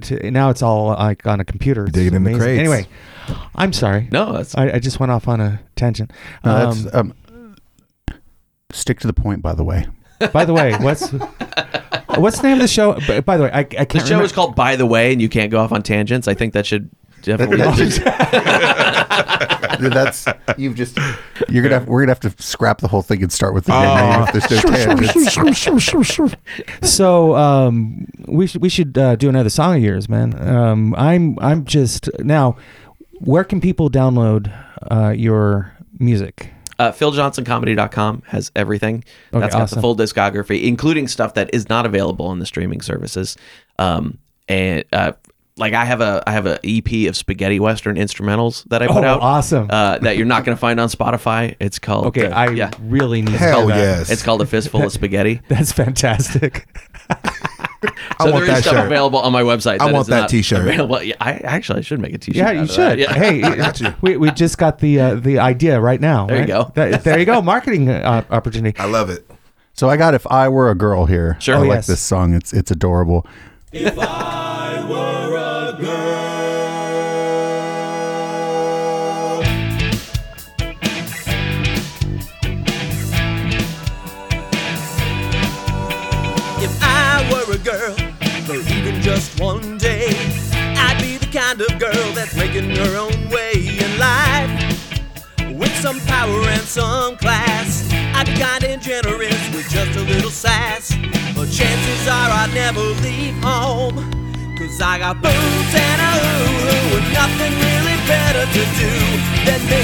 [0.01, 1.83] To, now it's all like on a computer.
[1.85, 2.41] It's Digging in the amazing.
[2.41, 2.59] crates.
[2.59, 2.87] Anyway,
[3.55, 4.07] I'm sorry.
[4.11, 6.11] no, that's I, I just went off on a tangent.
[6.43, 7.13] No, Um, that's, um,
[8.73, 9.87] stick to the point, by the way.
[10.31, 11.11] by the way, what's
[12.17, 12.99] what's the name of the show?
[13.07, 14.25] By, by the way, I, I can't the show remember.
[14.25, 16.27] is called By the Way, and you can't go off on tangents.
[16.27, 16.89] I think that should
[17.21, 17.57] definitely.
[19.81, 20.97] That's you've just
[21.49, 23.71] you're gonna have, we're gonna have to scrap the whole thing and start with the
[23.71, 25.13] name if there's no tangents.
[26.83, 30.39] So um, we should we should uh, do another song of yours, man.
[30.47, 32.57] Um, I'm I'm just now.
[33.19, 34.51] Where can people download
[34.89, 36.51] uh, your music?
[36.81, 39.03] Uh, PhilJohnsonComedy.com has everything.
[39.33, 39.75] Okay, That's got awesome.
[39.77, 43.37] the full discography, including stuff that is not available on the streaming services.
[43.77, 44.17] Um,
[44.47, 45.11] and uh,
[45.57, 49.03] like I have a I have a EP of spaghetti western instrumentals that I put
[49.03, 49.21] Oh, out.
[49.21, 49.67] awesome.
[49.69, 51.55] Uh, that you're not going to find on Spotify.
[51.59, 52.07] It's called.
[52.07, 52.71] Okay, uh, I yeah.
[52.81, 53.77] really need Hell to know that.
[53.99, 54.09] yes.
[54.11, 55.41] It's called a fistful of spaghetti.
[55.49, 56.67] That's fantastic.
[58.19, 58.85] I So want there is that stuff shirt.
[58.85, 59.75] available on my website.
[59.81, 60.59] I that want is that not t-shirt.
[60.61, 61.01] Available.
[61.01, 62.35] Yeah, I actually I should make a t-shirt.
[62.37, 62.99] yeah, you should.
[62.99, 63.13] Yeah.
[63.13, 66.27] Hey, we, we just got the uh, the idea right now.
[66.27, 66.71] There you go.
[66.75, 67.41] That- there you go.
[67.41, 68.77] Marketing uh, opportunity.
[68.79, 69.27] I love it.
[69.73, 71.37] So I got if I were a girl here.
[71.39, 71.55] Sure.
[71.55, 71.87] I Oh, like yes.
[71.87, 72.33] this song.
[72.33, 73.25] It's it's adorable.
[73.71, 75.20] If I were
[95.81, 100.93] some power and some class, I'd be kind and generous with just a little sass.
[101.33, 103.97] But chances are I'd never leave home.
[104.61, 108.93] Cause I got boots and a hoo-hoo and nothing really better to do
[109.41, 109.81] than me.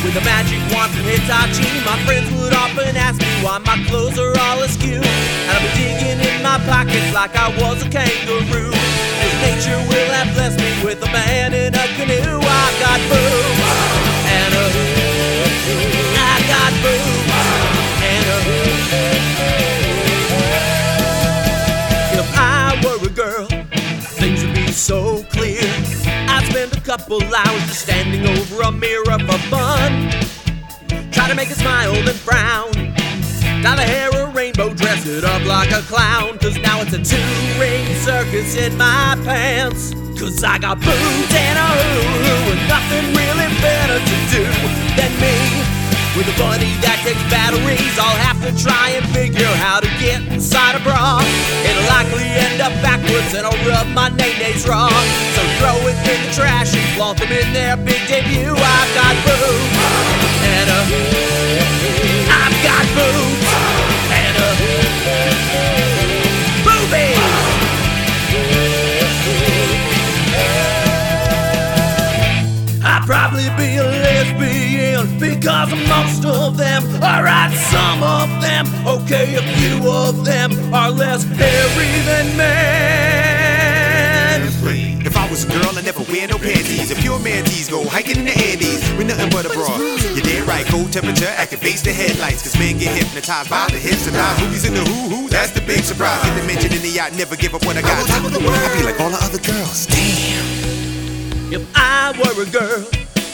[0.00, 4.18] With a magic wand from Hitachi, my friends would often ask me why my clothes
[4.18, 5.04] are all askew.
[5.04, 8.72] And I'd be digging in my pockets like I was a kangaroo.
[9.44, 12.40] Nature will have blessed me with a man in a canoe.
[12.40, 13.59] I got boots
[24.90, 25.62] so clear.
[26.26, 30.10] I'd spend a couple hours just standing over a mirror for fun.
[31.12, 32.72] Try to make it smile and frown.
[33.62, 36.38] Dye the hair a rainbow, dress it up like a clown.
[36.40, 39.94] Cause now it's a two ring circus in my pants.
[40.18, 44.44] Cause I got boots and a hoo hoo, and nothing really better to do
[44.98, 45.79] than me.
[46.18, 50.18] With a body that takes batteries, I'll have to try and figure how to get
[50.26, 51.22] inside a bra.
[51.62, 54.90] It'll likely end up backwards and I'll rub my nays wrong.
[55.38, 58.50] So throw it in the trash and flaunt them in their big debut.
[58.50, 59.70] I've got boots
[60.50, 60.80] and a
[62.26, 63.49] I've got boots
[73.00, 77.24] I'd probably be a lesbian because most of them, are.
[77.24, 83.40] alright, some of them, okay, a few of them are less hairy than men.
[85.00, 86.90] If I was a girl, I never wear no panties.
[86.90, 89.78] If pure mantees go hiking in the Andes with nothing but a bra.
[90.12, 92.42] You're dead right, cold temperature activates the headlights.
[92.42, 95.28] Cause men get hypnotized by the hips and now movies in the hoo hoo.
[95.30, 96.22] That's the big surprise.
[96.24, 98.40] Get the mention in the yacht, never give up when I got top of the
[98.40, 98.60] world.
[98.60, 99.86] I be like all the other girls.
[99.86, 100.59] Damn.
[101.52, 102.86] If I were a girl,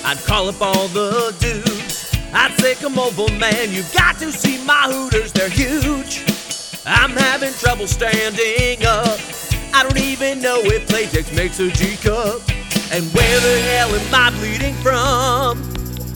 [0.03, 2.17] I'd call up all the dudes.
[2.33, 6.25] I'd say, come over, man, you've got to see my hooters, they're huge.
[6.87, 9.21] I'm having trouble standing up.
[9.75, 12.41] I don't even know if Playtex makes a G cup.
[12.91, 15.61] And where the hell am I bleeding from?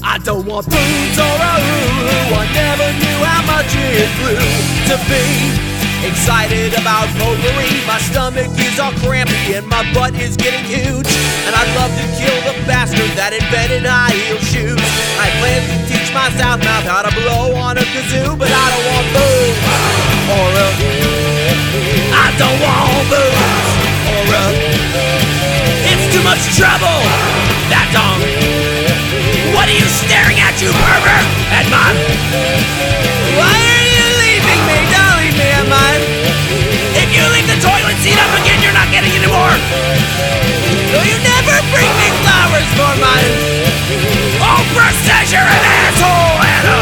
[0.03, 4.41] I don't want boots or a hoo I never knew how much it flew
[4.89, 5.70] to be
[6.01, 11.05] Excited about potpourri, my stomach is all crampy and my butt is getting huge.
[11.45, 14.81] And I'd love to kill the bastard that invented high heel shoes.
[15.21, 18.67] I plan to teach my south mouth how to blow on a kazoo, but I
[18.73, 19.61] don't want booze
[20.25, 20.69] or a.
[22.17, 23.73] I don't want booze
[24.09, 24.45] or a.
[25.85, 26.97] It's too much trouble.
[27.69, 28.25] That dong.
[29.53, 31.29] What are you staring at, you pervert?
[31.53, 33.00] At mine.
[42.81, 43.33] Flowers for mine.
[44.43, 46.79] Oh, process you're an asshole, Anna.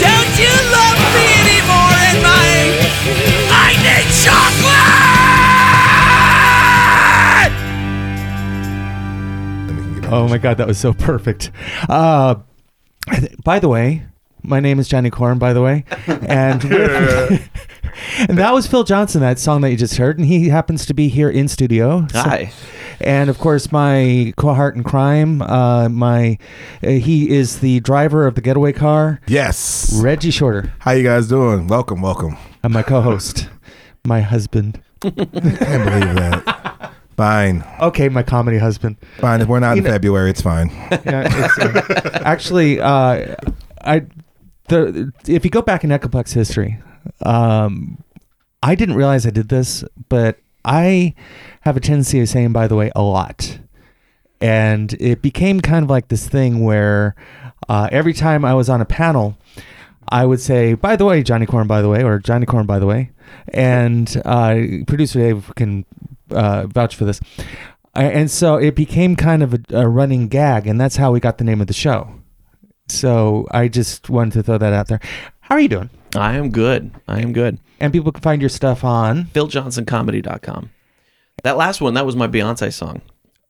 [0.00, 2.70] Don't you love me anymore in mine?
[3.50, 4.06] I need
[9.98, 10.12] chocolate!
[10.12, 11.50] Oh my god, that was so perfect.
[11.88, 12.36] Uh,
[13.44, 14.04] by the way,
[14.42, 15.38] my name is Johnny Corn.
[15.38, 17.48] By the way, and with-
[18.18, 19.20] and that was Phil Johnson.
[19.20, 22.06] That song that you just heard, and he happens to be here in studio.
[22.12, 22.52] So- Hi.
[23.00, 25.42] and of course, my cohort in crime.
[25.42, 26.38] Uh, my
[26.82, 29.98] uh, he is the driver of the getaway car, Yes.
[30.02, 31.66] Reggie Shorter, How you guys doing?
[31.68, 32.36] Welcome, welcome.
[32.62, 33.48] and my co-host,
[34.04, 34.80] my husband.
[35.00, 36.92] Can't believe that.
[37.16, 38.96] Fine, Okay, my comedy husband.
[39.18, 39.40] fine.
[39.40, 40.68] If we're not You in know- February, it's fine.
[40.90, 43.34] yeah, it's, uh, actually, uh,
[43.82, 44.02] I
[44.68, 46.78] the if you go back in Echoplex history,
[47.22, 48.02] um,
[48.62, 51.14] I didn't realize I did this, but I
[51.62, 53.58] have a tendency of saying "by the way" a lot,
[54.40, 57.14] and it became kind of like this thing where
[57.68, 59.36] uh, every time I was on a panel.
[60.10, 62.78] I would say, by the way, Johnny Corn, by the way, or Johnny Corn, by
[62.78, 63.10] the way,
[63.52, 64.56] and uh,
[64.86, 65.84] producer Dave can
[66.30, 67.20] uh, vouch for this.
[67.94, 71.38] And so it became kind of a, a running gag, and that's how we got
[71.38, 72.10] the name of the show.
[72.88, 75.00] So I just wanted to throw that out there.
[75.40, 75.90] How are you doing?
[76.14, 76.90] I am good.
[77.06, 77.58] I am good.
[77.80, 79.26] And people can find your stuff on.
[79.26, 80.70] PhilJohnsonComedy.com.
[81.44, 83.02] That last one, that was my Beyonce song.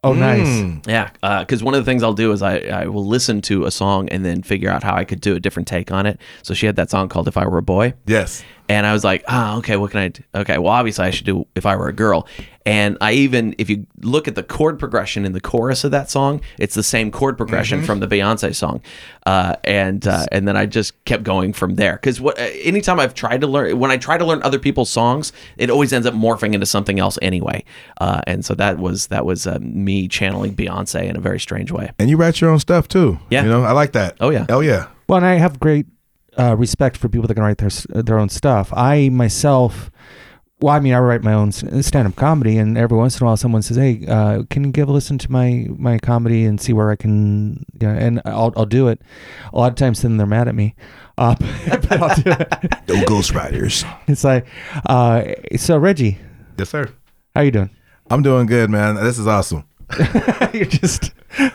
[0.05, 0.47] Oh, nice.
[0.47, 0.87] Mm.
[0.87, 3.71] Yeah, because one of the things I'll do is I, I will listen to a
[3.71, 6.21] song and then figure out how I could do a different take on it.
[6.43, 8.45] So she had that song called "If I Were a Boy," Yes.
[8.69, 10.23] And I was like, ah, okay, what can I do?
[10.35, 12.27] Okay, well, obviously I should do "If I Were a Girl,"
[12.67, 16.11] and I even if you look at the chord progression in the chorus of that
[16.11, 18.83] song, it's the same chord progression from the Beyonce song,
[19.27, 21.95] uh, and uh, and then I just kept going from there.
[21.95, 24.91] Because what uh, anytime I've tried to learn, when I try to learn other people's
[24.91, 27.65] songs, it always ends up morphing into something else anyway.
[28.01, 31.73] Uh, and so that was that was uh, me channeling Beyonce in a very strange
[31.73, 31.91] way.
[31.99, 33.19] And you write your own stuff too.
[33.31, 33.45] Yeah.
[33.45, 34.17] You know, I like that.
[34.21, 34.47] Oh, yeah.
[34.49, 34.89] Oh yeah.
[35.09, 35.87] Well, and I have great
[36.39, 38.73] uh, respect for people that can write their their own stuff.
[38.75, 39.91] I myself,
[40.61, 43.27] well, I mean, I write my own stand up comedy, and every once in a
[43.27, 46.61] while, someone says, "Hey, uh, can you give a listen to my my comedy and
[46.61, 49.01] see where I can?" Yeah, and I'll I'll do it.
[49.53, 50.75] A lot of times, then they're mad at me.
[51.19, 51.35] Uh,
[51.89, 52.49] but I'll do it.
[52.89, 53.83] No ghostwriters.
[54.07, 54.47] It's like,
[54.87, 55.25] uh,
[55.57, 56.17] so Reggie,
[56.57, 56.93] Yes, sir.
[57.35, 57.71] how you doing?
[58.09, 58.95] I'm doing good, man.
[58.95, 59.65] This is awesome.
[60.53, 61.13] You're just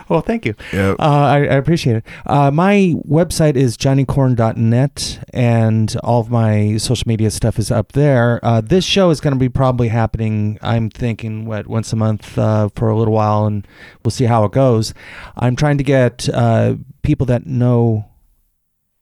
[0.08, 0.54] well, thank you.
[0.72, 0.96] Yep.
[0.98, 2.04] Uh, I, I appreciate it.
[2.26, 8.40] Uh, my website is johnnycorn.net, and all of my social media stuff is up there.
[8.44, 10.58] Uh, this show is going to be probably happening.
[10.62, 13.66] I'm thinking what once a month uh, for a little while, and
[14.04, 14.94] we'll see how it goes.
[15.36, 18.06] I'm trying to get uh, people that know.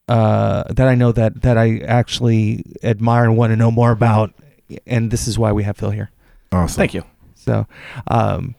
[0.08, 4.34] Uh, that I know that that I actually admire and want to know more about,
[4.86, 6.10] and this is why we have Phil here.
[6.50, 6.76] Awesome.
[6.76, 7.04] Thank you.
[7.34, 7.66] So,
[8.08, 8.56] um,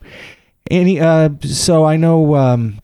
[0.70, 2.80] any, uh, so I know, um,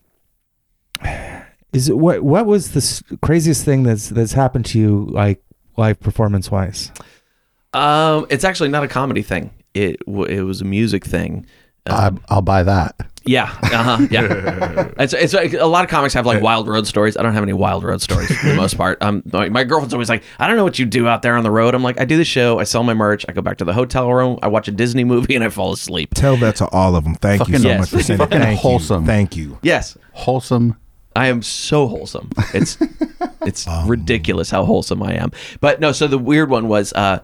[1.73, 5.43] is it what, what was the craziest thing that's, that's happened to you, like
[5.77, 6.93] live performance wise?
[7.73, 9.51] Um, it's actually not a comedy thing.
[9.75, 11.47] It w- it was a music thing.
[11.87, 12.97] I, I'll buy that.
[13.27, 14.91] Yeah, uh-huh, yeah.
[14.99, 17.17] it's, it's like a lot of comics have like wild road stories.
[17.19, 19.03] I don't have any wild road stories for the most part.
[19.03, 21.43] Um, my, my girlfriend's always like, I don't know what you do out there on
[21.45, 21.75] the road.
[21.75, 23.75] I'm like, I do the show, I sell my merch, I go back to the
[23.75, 26.15] hotel room, I watch a Disney movie, and I fall asleep.
[26.15, 27.15] Tell that to all of them.
[27.17, 27.81] Thank you Fucking- so Yes.
[27.81, 28.25] much for saying that.
[28.31, 29.03] Fucking Thank wholesome.
[29.03, 29.07] You.
[29.07, 29.59] Thank you.
[29.63, 30.77] Yes, Wholesome.
[31.21, 32.31] I am so wholesome.
[32.55, 32.79] It's
[33.43, 33.89] it's Um.
[33.89, 35.31] ridiculous how wholesome I am.
[35.61, 37.21] But no, so the weird one was uh,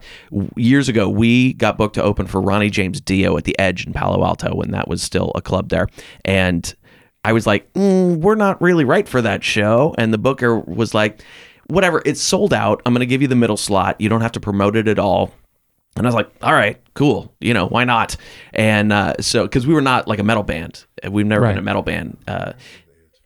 [0.55, 3.93] years ago we got booked to open for Ronnie James Dio at the Edge in
[3.93, 5.87] Palo Alto when that was still a club there,
[6.25, 6.73] and
[7.25, 10.93] I was like, mm, we're not really right for that show, and the booker was
[10.93, 11.21] like,
[11.67, 12.81] whatever, it's sold out.
[12.85, 13.99] I'm going to give you the middle slot.
[13.99, 15.33] You don't have to promote it at all.
[15.97, 17.33] And I was like, all right, cool.
[17.41, 18.15] You know, why not?
[18.53, 21.49] And uh, so, because we were not like a metal band, we've never Right.
[21.51, 22.17] been a metal band.
[22.27, 22.53] Uh,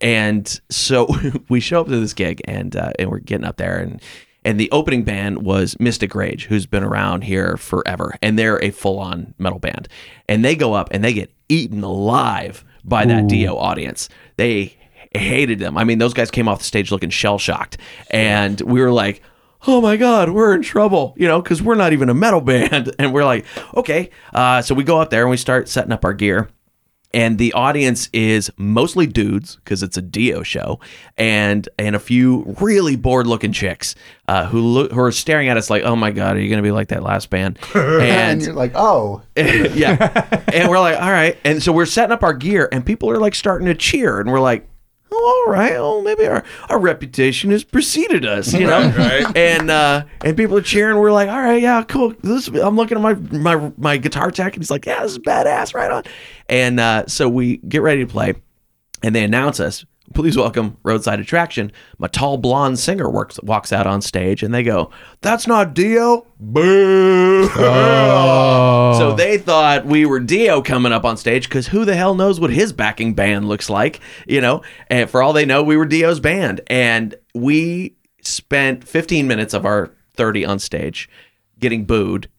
[0.02, 1.08] and so
[1.49, 4.02] we show up to this gig and uh, and we're getting up there and
[4.43, 8.72] and the opening band was Mystic Rage, who's been around here forever, and they're a
[8.72, 9.88] full on metal band.
[10.28, 14.10] And they go up and they get eaten alive by that Dio audience.
[14.38, 14.76] They
[15.14, 15.78] hated them.
[15.78, 17.78] I mean, those guys came off the stage looking shell shocked,
[18.10, 19.22] and we were like.
[19.68, 22.91] oh my god we're in trouble you know because we're not even a metal band
[22.97, 23.45] and we're like
[23.76, 26.49] okay uh, so we go up there and we start setting up our gear
[27.14, 30.80] and the audience is mostly dudes because it's a Dio show,
[31.18, 33.95] and and a few really bored looking chicks
[34.28, 36.62] uh, who look who are staring at us like, oh my god, are you gonna
[36.62, 37.59] be like that last band?
[37.76, 42.12] And And you're like, oh, yeah, and we're like, all right, and so we're setting
[42.14, 44.68] up our gear, and people are like starting to cheer, and we're like.
[45.14, 45.74] Oh, all right.
[45.76, 48.80] Oh, maybe our, our reputation has preceded us, you know.
[49.36, 50.97] And uh, and people are cheering.
[50.97, 52.14] We're like, all right, yeah, cool.
[52.22, 55.20] This, I'm looking at my my my guitar tech, and he's like, yeah, this is
[55.20, 56.03] badass, right on.
[56.47, 58.36] And uh, so we get ready to play,
[59.03, 59.86] and they announce us.
[60.14, 61.72] Please welcome roadside attraction.
[61.97, 64.89] My tall blonde singer works walks out on stage, and they go,
[65.22, 67.49] "That's not Dio." Boo!
[68.97, 72.39] So they thought we were Dio coming up on stage because who the hell knows
[72.39, 74.62] what his backing band looks like, you know?
[74.88, 79.66] And for all they know, we were Dio's band, and we spent 15 minutes of
[79.66, 81.09] our 30 on stage
[81.59, 82.30] getting booed.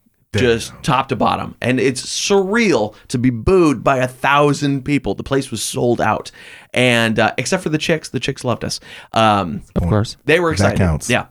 [0.40, 1.54] Just top to bottom.
[1.60, 5.14] And it's surreal to be booed by a thousand people.
[5.14, 6.30] The place was sold out.
[6.72, 8.80] And uh, except for the chicks, the chicks loved us.
[9.12, 10.16] Um, Of course.
[10.24, 10.78] they were excited.
[10.78, 11.10] That counts.
[11.10, 11.26] Yeah.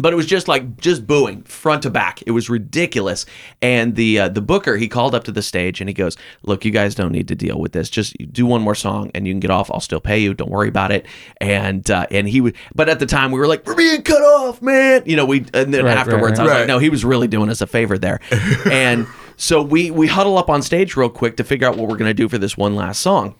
[0.00, 2.22] But it was just like just booing front to back.
[2.24, 3.26] It was ridiculous.
[3.60, 6.64] And the uh, the booker he called up to the stage and he goes, "Look,
[6.64, 7.90] you guys don't need to deal with this.
[7.90, 9.70] Just do one more song and you can get off.
[9.72, 10.34] I'll still pay you.
[10.34, 11.04] Don't worry about it."
[11.40, 12.54] And uh, and he would.
[12.74, 15.38] But at the time we were like, "We're being cut off, man." You know, we
[15.52, 16.58] and then Right, right, afterwards I was right.
[16.60, 18.20] like, "No, he was really doing us a favor there."
[18.70, 21.96] and so we we huddle up on stage real quick to figure out what we're
[21.96, 23.34] gonna do for this one last song.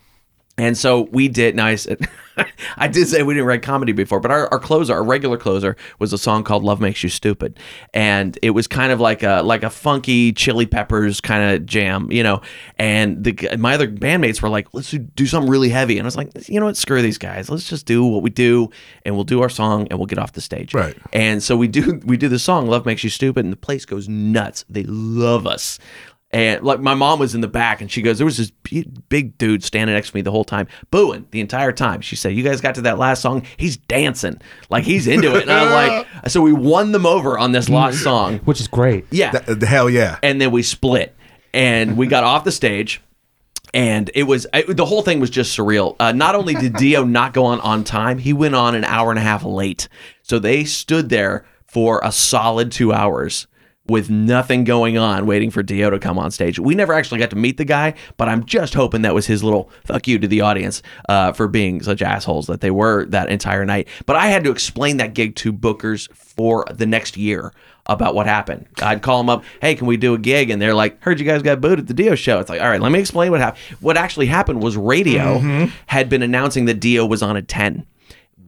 [0.59, 1.55] And so we did.
[1.55, 2.01] Now I said,
[2.77, 5.77] I did say we didn't write comedy before, but our, our closer, our regular closer,
[5.99, 7.59] was a song called "Love Makes You Stupid,"
[7.95, 12.11] and it was kind of like a like a funky Chili Peppers kind of jam,
[12.11, 12.41] you know.
[12.77, 16.09] And the my other bandmates were like, "Let's do, do something really heavy," and I
[16.09, 16.77] was like, "You know what?
[16.77, 17.49] Screw these guys.
[17.49, 18.71] Let's just do what we do,
[19.05, 20.97] and we'll do our song, and we'll get off the stage." Right.
[21.13, 23.85] And so we do we do the song "Love Makes You Stupid," and the place
[23.85, 24.65] goes nuts.
[24.69, 25.79] They love us.
[26.31, 28.51] And like my mom was in the back, and she goes, "There was this
[29.09, 32.35] big dude standing next to me the whole time, booing the entire time." She said,
[32.35, 35.71] "You guys got to that last song, he's dancing like he's into it." And I'm
[35.71, 39.07] like, so we won them over on this last song, Which is great.
[39.11, 39.31] yeah.
[39.31, 40.19] Th- the hell yeah.
[40.23, 41.17] And then we split,
[41.55, 43.01] and we got off the stage.
[43.73, 45.97] And it was I, the whole thing was just surreal.
[45.99, 49.09] Uh, not only did Dio not go on on time, he went on an hour
[49.11, 49.89] and a half late.
[50.23, 53.47] So they stood there for a solid two hours
[53.89, 56.59] with nothing going on, waiting for Dio to come on stage.
[56.59, 59.43] We never actually got to meet the guy, but I'm just hoping that was his
[59.43, 63.31] little fuck you to the audience uh, for being such assholes that they were that
[63.31, 63.89] entire night.
[64.05, 67.53] But I had to explain that gig to bookers for the next year
[67.87, 68.67] about what happened.
[68.83, 70.51] I'd call them up, hey, can we do a gig?
[70.51, 72.39] And they're like, heard you guys got booed at the Dio show.
[72.41, 73.63] It's like, all right, let me explain what happened.
[73.81, 75.39] What actually happened was radio
[75.87, 77.87] had been announcing that Dio was on at 10.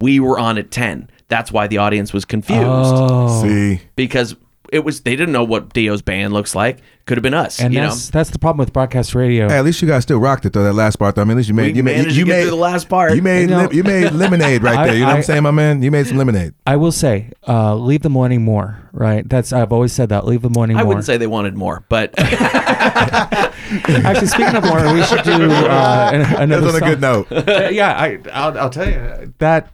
[0.00, 1.08] We were on at 10.
[1.28, 3.42] That's why the audience was confused Oh.
[3.42, 4.36] See, because
[4.72, 6.78] it was they didn't know what Dio's band looks like.
[7.06, 7.88] Could have been us, And you know.
[7.88, 9.48] that's that's the problem with broadcast radio.
[9.48, 10.62] hey, at least you guys still rocked it though.
[10.62, 11.22] That last part though.
[11.22, 12.88] I mean, at least you made We you made managed you made through the last
[12.88, 13.14] part.
[13.16, 14.94] You made You know- lim- you made lemonade right I- there.
[14.94, 15.82] You know what I- I'm saying, my man?
[15.82, 16.54] You made some lemonade.
[16.68, 18.78] I will say, uh, leave the morning more.
[18.92, 19.28] Right?
[19.28, 20.24] That's I've always said that.
[20.26, 20.76] Leave the morning.
[20.76, 20.88] I more.
[20.88, 26.42] wouldn't say they wanted more, but Actually, speaking of more, we should do uh, an-
[26.42, 26.70] another.
[26.72, 27.32] That's on a good note.
[27.32, 29.72] Uh, yeah, I I'll, I'll tell you that.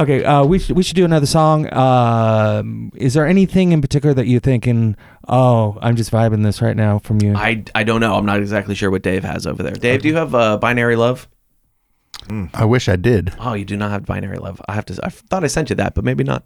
[0.00, 0.02] Jeez.
[0.02, 1.72] okay, uh, we should we should do another song.
[1.72, 4.96] Um, is there anything in particular that you're thinking?
[5.28, 7.34] Oh, I'm just vibing this right now from you.
[7.34, 8.14] I I don't know.
[8.14, 9.72] I'm not exactly sure what Dave has over there.
[9.72, 11.28] Dave, do you have uh, binary love?
[12.54, 13.32] I wish I did.
[13.40, 14.62] Oh, you do not have binary love.
[14.68, 15.00] I have to.
[15.02, 16.44] I thought I sent you that, but maybe not.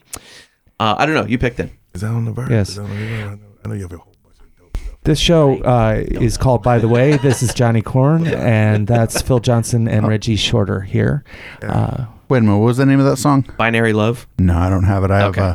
[0.80, 1.26] Uh, I don't know.
[1.26, 1.70] You picked it.
[1.92, 2.48] Is that on the verse?
[2.50, 2.68] Yes.
[2.70, 3.22] Is that on the verse?
[3.22, 4.98] I know, I know you have a whole bunch of dope stuff.
[5.02, 7.18] This show uh, is called By the Way.
[7.18, 11.22] This is Johnny Corn, and that's Phil Johnson and Reggie Shorter here.
[11.62, 12.56] Uh, Wait a minute.
[12.58, 13.44] What was the name of that song?
[13.56, 14.26] Binary love.
[14.38, 15.10] No, I don't have it.
[15.10, 15.40] I have, Okay.
[15.42, 15.54] uh,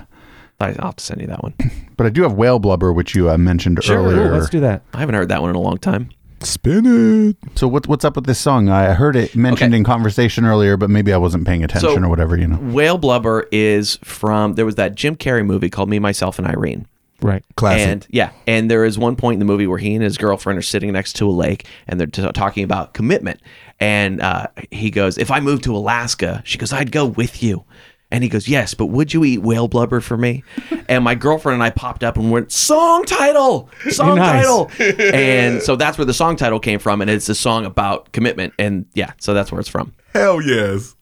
[0.59, 1.53] I- I'll have to send you that one.
[1.97, 3.97] but I do have Whale Blubber, which you uh, mentioned Sure.
[3.97, 4.31] earlier.
[4.31, 4.83] let's do that.
[4.93, 6.09] I haven't heard that one in a long time.
[6.41, 7.35] Spin it.
[7.55, 8.69] So what, what's up with this song?
[8.69, 9.77] I heard it mentioned Okay.
[9.79, 12.37] in conversation earlier, but maybe I wasn't paying attention So- or whatever.
[12.37, 12.55] You know.
[12.57, 16.85] Whale blubber is from there was that Jim Carrey movie called Me, Myself, and Irene.
[17.21, 17.43] Right.
[17.55, 17.87] Classic.
[17.87, 20.57] And yeah, and there is one point in the movie where he and his girlfriend
[20.57, 23.41] are sitting next to a lake and they're t- talking about commitment.
[23.79, 27.65] And uh, he goes, "If I moved to Alaska," she goes, "I'd go with you."
[28.11, 30.43] And he goes, "Yes, but would you eat whale blubber for me?"
[30.89, 34.45] and my girlfriend and I popped up and went, "Song title, song Nice.
[34.45, 34.71] title."
[35.13, 38.53] and so that's where the song title came from, and it's a song about commitment.
[38.57, 39.93] And yeah, so that's where it's from.
[40.13, 40.95] Hell yes.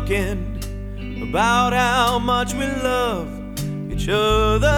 [0.00, 3.28] Talking about how much we love
[3.90, 4.68] each other.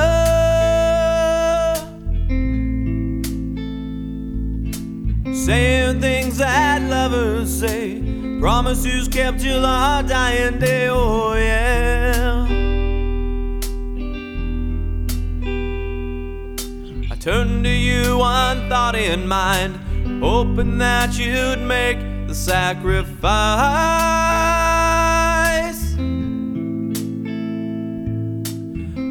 [5.33, 8.03] Saying things that lovers say,
[8.41, 10.89] promises kept till our dying day.
[10.89, 12.47] Oh, yeah.
[17.11, 19.77] I turned to you, one thought in mind,
[20.23, 21.99] hoping that you'd make
[22.29, 24.32] the sacrifice.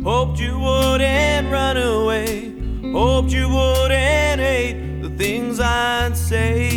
[0.04, 2.52] Hoped you wouldn't run away,
[2.92, 6.70] hoped you wouldn't hate the things I'd say.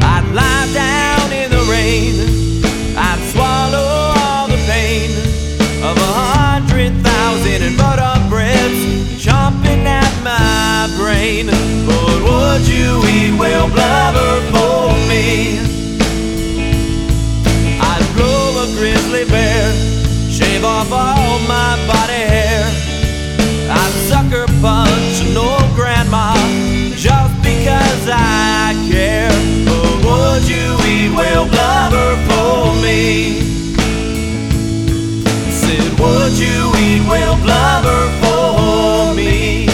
[0.00, 2.14] I'd lie down in the rain.
[2.96, 5.10] I'd swallow all the pain
[5.82, 11.46] of a hundred thousand invertebrates chomping at my brain.
[11.86, 14.83] But would you eat whale blubber for
[20.64, 22.64] shave off all my body hair.
[23.70, 26.34] I'd sucker punch an old grandma
[26.96, 29.34] just because I care.
[29.66, 33.40] But would you eat whale blubber for me?
[35.60, 39.66] Said, would you eat whale blubber for me?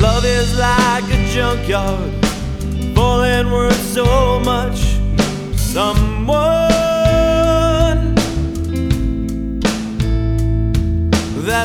[0.00, 2.12] Love is like a junkyard,
[2.94, 4.96] falling worth so much.
[5.76, 6.05] to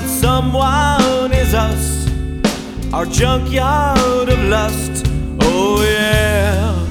[0.01, 2.07] that someone is us,
[2.93, 5.05] our junkyard of lust.
[5.41, 6.87] Oh, yeah.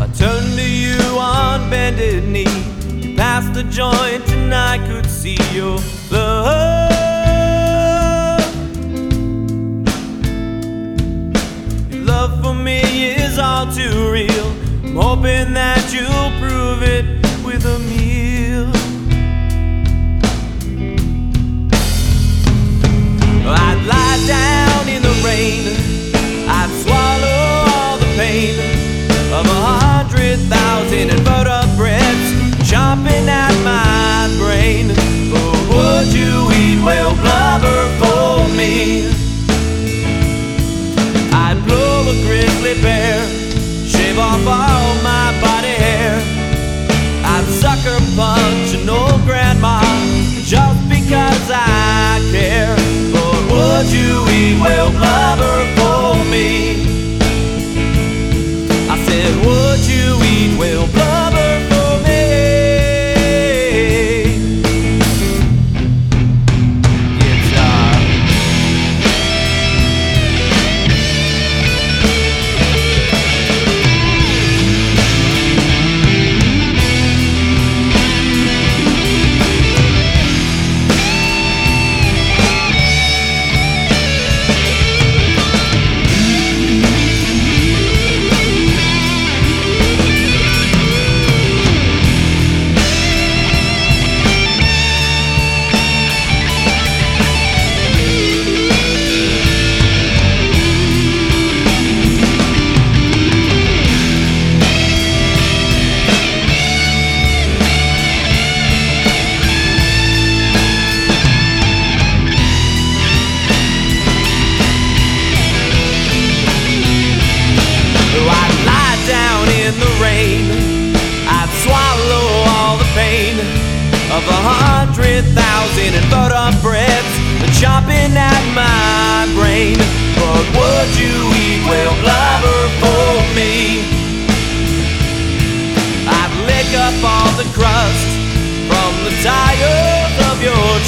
[0.00, 2.44] I turned to you on bended knee.
[2.88, 5.78] You passed the joint and I could see your
[6.10, 6.90] love.
[11.90, 14.52] Your love for me is all too real.
[14.84, 17.13] I'm hoping that you'll prove it
[24.26, 25.83] down in the rain.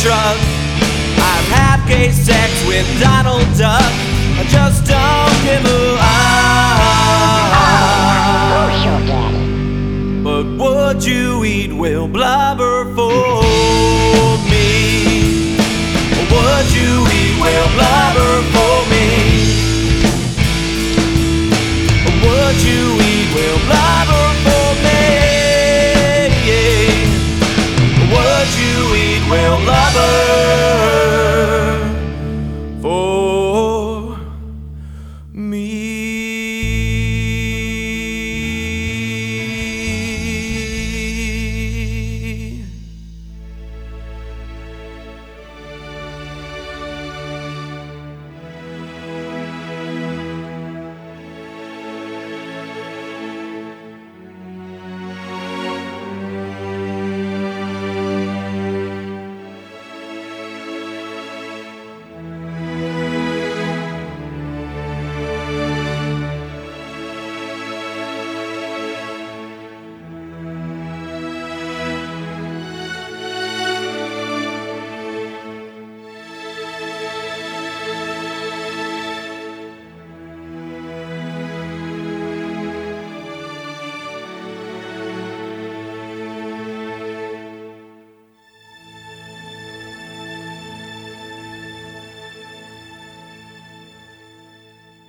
[0.02, 0.36] Truck.
[1.18, 4.05] I'd have gay sex with Donald Duck.